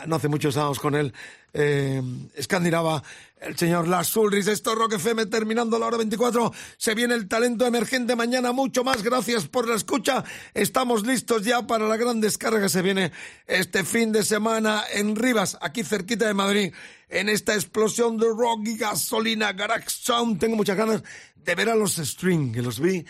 no 0.07 0.17
hace 0.17 0.29
muchos 0.29 0.57
años 0.57 0.79
con 0.79 0.95
él, 0.95 1.13
eh, 1.59 2.03
escandinava 2.35 3.03
el 3.41 3.57
señor 3.57 3.89
Lars. 3.89 4.15
Esto 4.49 4.73
es 4.73 4.79
Rock 4.79 4.95
FM 4.95 5.27
terminando 5.27 5.79
la 5.79 5.87
hora 5.87 5.97
24. 5.97 6.53
Se 6.77 6.95
viene 6.95 7.15
el 7.15 7.29
talento 7.29 7.67
emergente 7.67 8.15
mañana, 8.15 8.53
mucho 8.53 8.85
más. 8.85 9.03
Gracias 9.03 9.49
por 9.49 9.67
la 9.67 9.75
escucha. 9.75 10.23
Estamos 10.53 11.07
listos 11.07 11.45
ya 11.45 11.67
para 11.67 11.89
la 11.89 11.97
gran 11.97 12.21
descarga 12.21 12.61
que 12.61 12.69
se 12.69 12.83
viene 12.83 13.11
este 13.47 13.85
fin 13.85 14.13
de 14.13 14.23
semana 14.23 14.85
en 14.93 15.17
Rivas, 15.17 15.57
aquí 15.63 15.83
cerquita 15.83 16.27
de 16.27 16.35
Madrid, 16.35 16.75
en 17.09 17.31
esta 17.31 17.55
explosión 17.55 18.19
de 18.19 18.27
rock 18.27 18.67
y 18.67 18.77
gasolina, 18.77 19.53
Garage 19.53 19.89
Sound. 19.89 20.39
Tengo 20.39 20.57
muchas 20.57 20.77
ganas 20.77 21.03
de 21.37 21.55
ver 21.55 21.71
a 21.71 21.75
los 21.75 21.97
String, 21.97 22.53
que 22.53 22.61
los 22.61 22.81
vi 22.81 23.05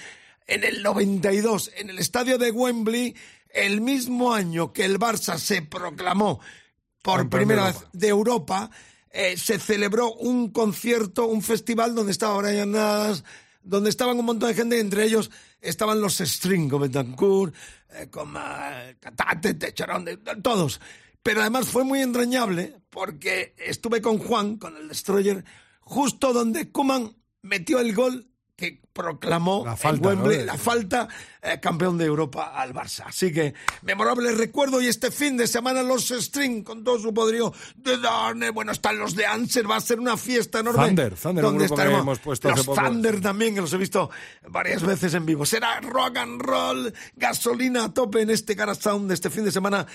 en 0.47 0.63
el 0.63 0.85
92, 0.85 1.73
en 1.77 1.91
el 1.91 1.99
estadio 1.99 2.39
de 2.39 2.53
Wembley, 2.53 3.17
el 3.51 3.81
mismo 3.81 4.33
año 4.33 4.73
que 4.73 4.85
el 4.85 5.01
Barça 5.01 5.39
se 5.39 5.63
proclamó 5.63 6.41
por 7.07 7.29
primera 7.31 7.65
vez 7.67 7.77
de 7.93 8.09
Europa, 8.09 8.71
eh, 9.11 9.37
se 9.37 9.59
celebró 9.59 10.13
un 10.15 10.51
concierto, 10.51 11.27
un 11.27 11.43
festival 11.43 11.95
donde 11.95 12.13
estaba 12.13 12.37
Brian 12.39 12.73
Nadas, 12.73 13.25
donde 13.63 13.91
estaban 13.91 14.19
un 14.19 14.27
montón 14.27 14.49
de 14.51 14.55
gente, 14.55 14.79
entre 14.81 15.05
ellos 15.05 15.31
estaban 15.61 16.01
los 16.01 16.19
String, 16.19 16.69
como 16.69 16.83
Betancourt, 16.85 17.55
eh, 17.95 18.09
como 18.11 18.39
eh, 18.39 18.97
Catate, 19.01 19.55
Techarón, 19.55 20.05
de- 20.05 20.17
de- 20.19 20.37
todos. 20.43 20.81
Pero 21.23 21.41
además 21.41 21.67
fue 21.69 21.83
muy 21.85 22.01
entrañable 22.03 22.77
porque 22.91 23.55
estuve 23.59 24.01
con 24.01 24.19
Juan, 24.19 24.57
con 24.59 24.77
el 24.77 24.89
Destroyer, 24.89 25.45
justo 25.81 26.33
donde 26.33 26.71
Kuman 26.71 27.17
metió 27.43 27.81
el 27.81 27.95
gol 27.95 28.29
que 28.57 28.81
proclamó 28.91 29.63
La 29.67 29.77
falta, 29.77 30.09
Wembley 30.09 30.39
¿no? 30.39 30.45
la 30.47 30.57
falta 30.57 31.07
eh, 31.43 31.61
campeón 31.61 31.99
de 31.99 32.07
Europa 32.07 32.53
al 32.57 32.73
Barça. 32.73 33.05
Así 33.07 33.31
que 33.31 33.53
memorable 33.83 34.33
recuerdo 34.33 34.81
y 34.81 34.87
este 34.87 35.11
fin 35.11 35.37
de 35.37 35.47
semana 35.47 35.83
los 35.83 36.09
String 36.09 36.65
con 36.65 36.83
todo 36.83 36.99
su 36.99 37.13
poderío 37.13 37.53
de 37.77 37.99
Darne, 37.99 38.49
bueno, 38.51 38.73
están 38.73 38.99
los 38.99 39.15
de 39.15 39.27
Anser, 39.27 39.71
va 39.71 39.77
a 39.77 39.81
ser 39.81 40.01
una 40.01 40.17
fiesta 40.17 40.61
enorme. 40.61 40.87
Thunder, 40.87 41.15
Thunder, 41.15 41.45
un 41.45 41.51
donde 41.51 41.67
estaremos. 41.67 42.01
hemos 42.01 42.19
puesto 42.19 42.51
los. 42.51 42.65
Thunder 42.65 43.21
también, 43.21 43.55
que 43.55 43.61
los 43.61 43.73
he 43.75 43.77
visto 43.77 44.11
varias 44.49 44.83
veces 44.83 45.13
en 45.13 45.27
vivo. 45.27 45.45
Será 45.45 45.79
rock 45.83 46.17
and 46.17 46.41
roll, 46.41 46.95
gasolina 47.15 47.85
a 47.85 47.93
tope 47.93 48.23
en 48.23 48.31
este 48.31 48.55
Garage 48.55 48.81
Sound 48.81 49.09
de 49.09 49.15
este 49.15 49.29
fin 49.29 49.45
de 49.45 49.53
semana, 49.53 49.87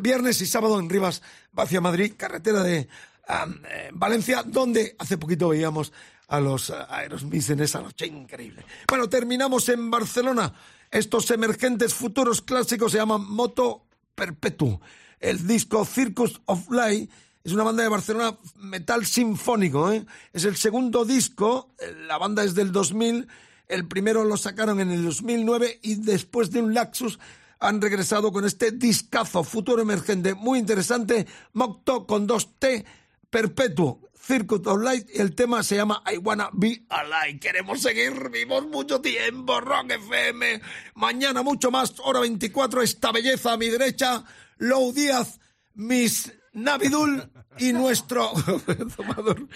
viernes 0.00 0.40
y 0.40 0.46
sábado 0.46 0.80
en 0.80 0.88
Rivas, 0.88 1.22
va 1.56 1.64
hacia 1.64 1.82
Madrid, 1.82 2.14
carretera 2.16 2.62
de 2.62 2.78
eh, 2.78 3.90
Valencia, 3.92 4.42
donde 4.42 4.96
hace 4.98 5.18
poquito 5.18 5.50
veíamos 5.50 5.92
a 6.28 6.40
los 6.40 6.70
eh, 6.70 6.74
Aerosmith 6.88 7.50
en 7.50 7.60
esa 7.60 7.80
noche 7.80 8.06
increíble. 8.06 8.64
Bueno, 8.88 9.08
terminamos 9.08 9.68
en 9.68 9.90
Barcelona. 9.90 10.52
Estos 10.90 11.30
emergentes 11.30 11.92
futuros 11.92 12.40
clásicos 12.42 12.92
se 12.92 12.98
llaman 12.98 13.28
Moto 13.28 13.86
Perpetuo. 14.14 14.80
El 15.18 15.46
disco 15.46 15.84
Circus 15.84 16.40
of 16.46 16.70
Light 16.70 17.10
es 17.42 17.52
una 17.52 17.64
banda 17.64 17.82
de 17.82 17.88
Barcelona 17.88 18.38
metal 18.56 19.04
sinfónico. 19.06 19.90
¿eh? 19.90 20.04
Es 20.32 20.44
el 20.44 20.56
segundo 20.56 21.04
disco, 21.04 21.74
eh, 21.78 21.94
la 22.06 22.18
banda 22.18 22.44
es 22.44 22.54
del 22.54 22.72
2000, 22.72 23.26
el 23.68 23.86
primero 23.86 24.24
lo 24.24 24.36
sacaron 24.36 24.80
en 24.80 24.90
el 24.90 25.04
2009 25.04 25.80
y 25.82 25.96
después 25.96 26.50
de 26.50 26.62
un 26.62 26.74
laxus 26.74 27.18
han 27.60 27.80
regresado 27.80 28.32
con 28.32 28.44
este 28.44 28.70
discazo 28.70 29.42
futuro 29.44 29.82
emergente 29.82 30.34
muy 30.34 30.58
interesante, 30.58 31.26
Mocto 31.52 32.06
con 32.06 32.26
dos 32.26 32.54
T, 32.58 32.84
Perpetuo, 33.30 34.00
Circuit 34.20 34.66
of 34.66 34.82
Light, 34.82 35.08
y 35.14 35.20
el 35.20 35.34
tema 35.34 35.62
se 35.62 35.76
llama 35.76 36.02
I 36.12 36.18
Wanna 36.18 36.50
Be 36.52 36.84
Alive. 36.88 37.40
Queremos 37.40 37.80
seguir 37.80 38.30
vivos 38.30 38.66
mucho 38.66 39.00
tiempo, 39.00 39.60
Rock 39.60 39.92
FM. 39.92 40.60
Mañana 40.94 41.42
mucho 41.42 41.70
más, 41.70 41.94
hora 42.02 42.20
24, 42.20 42.82
esta 42.82 43.12
belleza 43.12 43.52
a 43.52 43.56
mi 43.56 43.68
derecha, 43.68 44.24
Lou 44.58 44.92
Díaz, 44.92 45.40
Miss 45.74 46.32
Navidul 46.52 47.30
y 47.58 47.72
nuestro 47.72 48.32
tomador. 48.96 49.48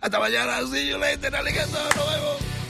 Hasta 0.00 0.18
mañana, 0.18 0.60
you 0.60 0.98
later, 0.98 1.34
alligator, 1.34 1.96
nos 1.96 2.12
vemos. 2.12 2.63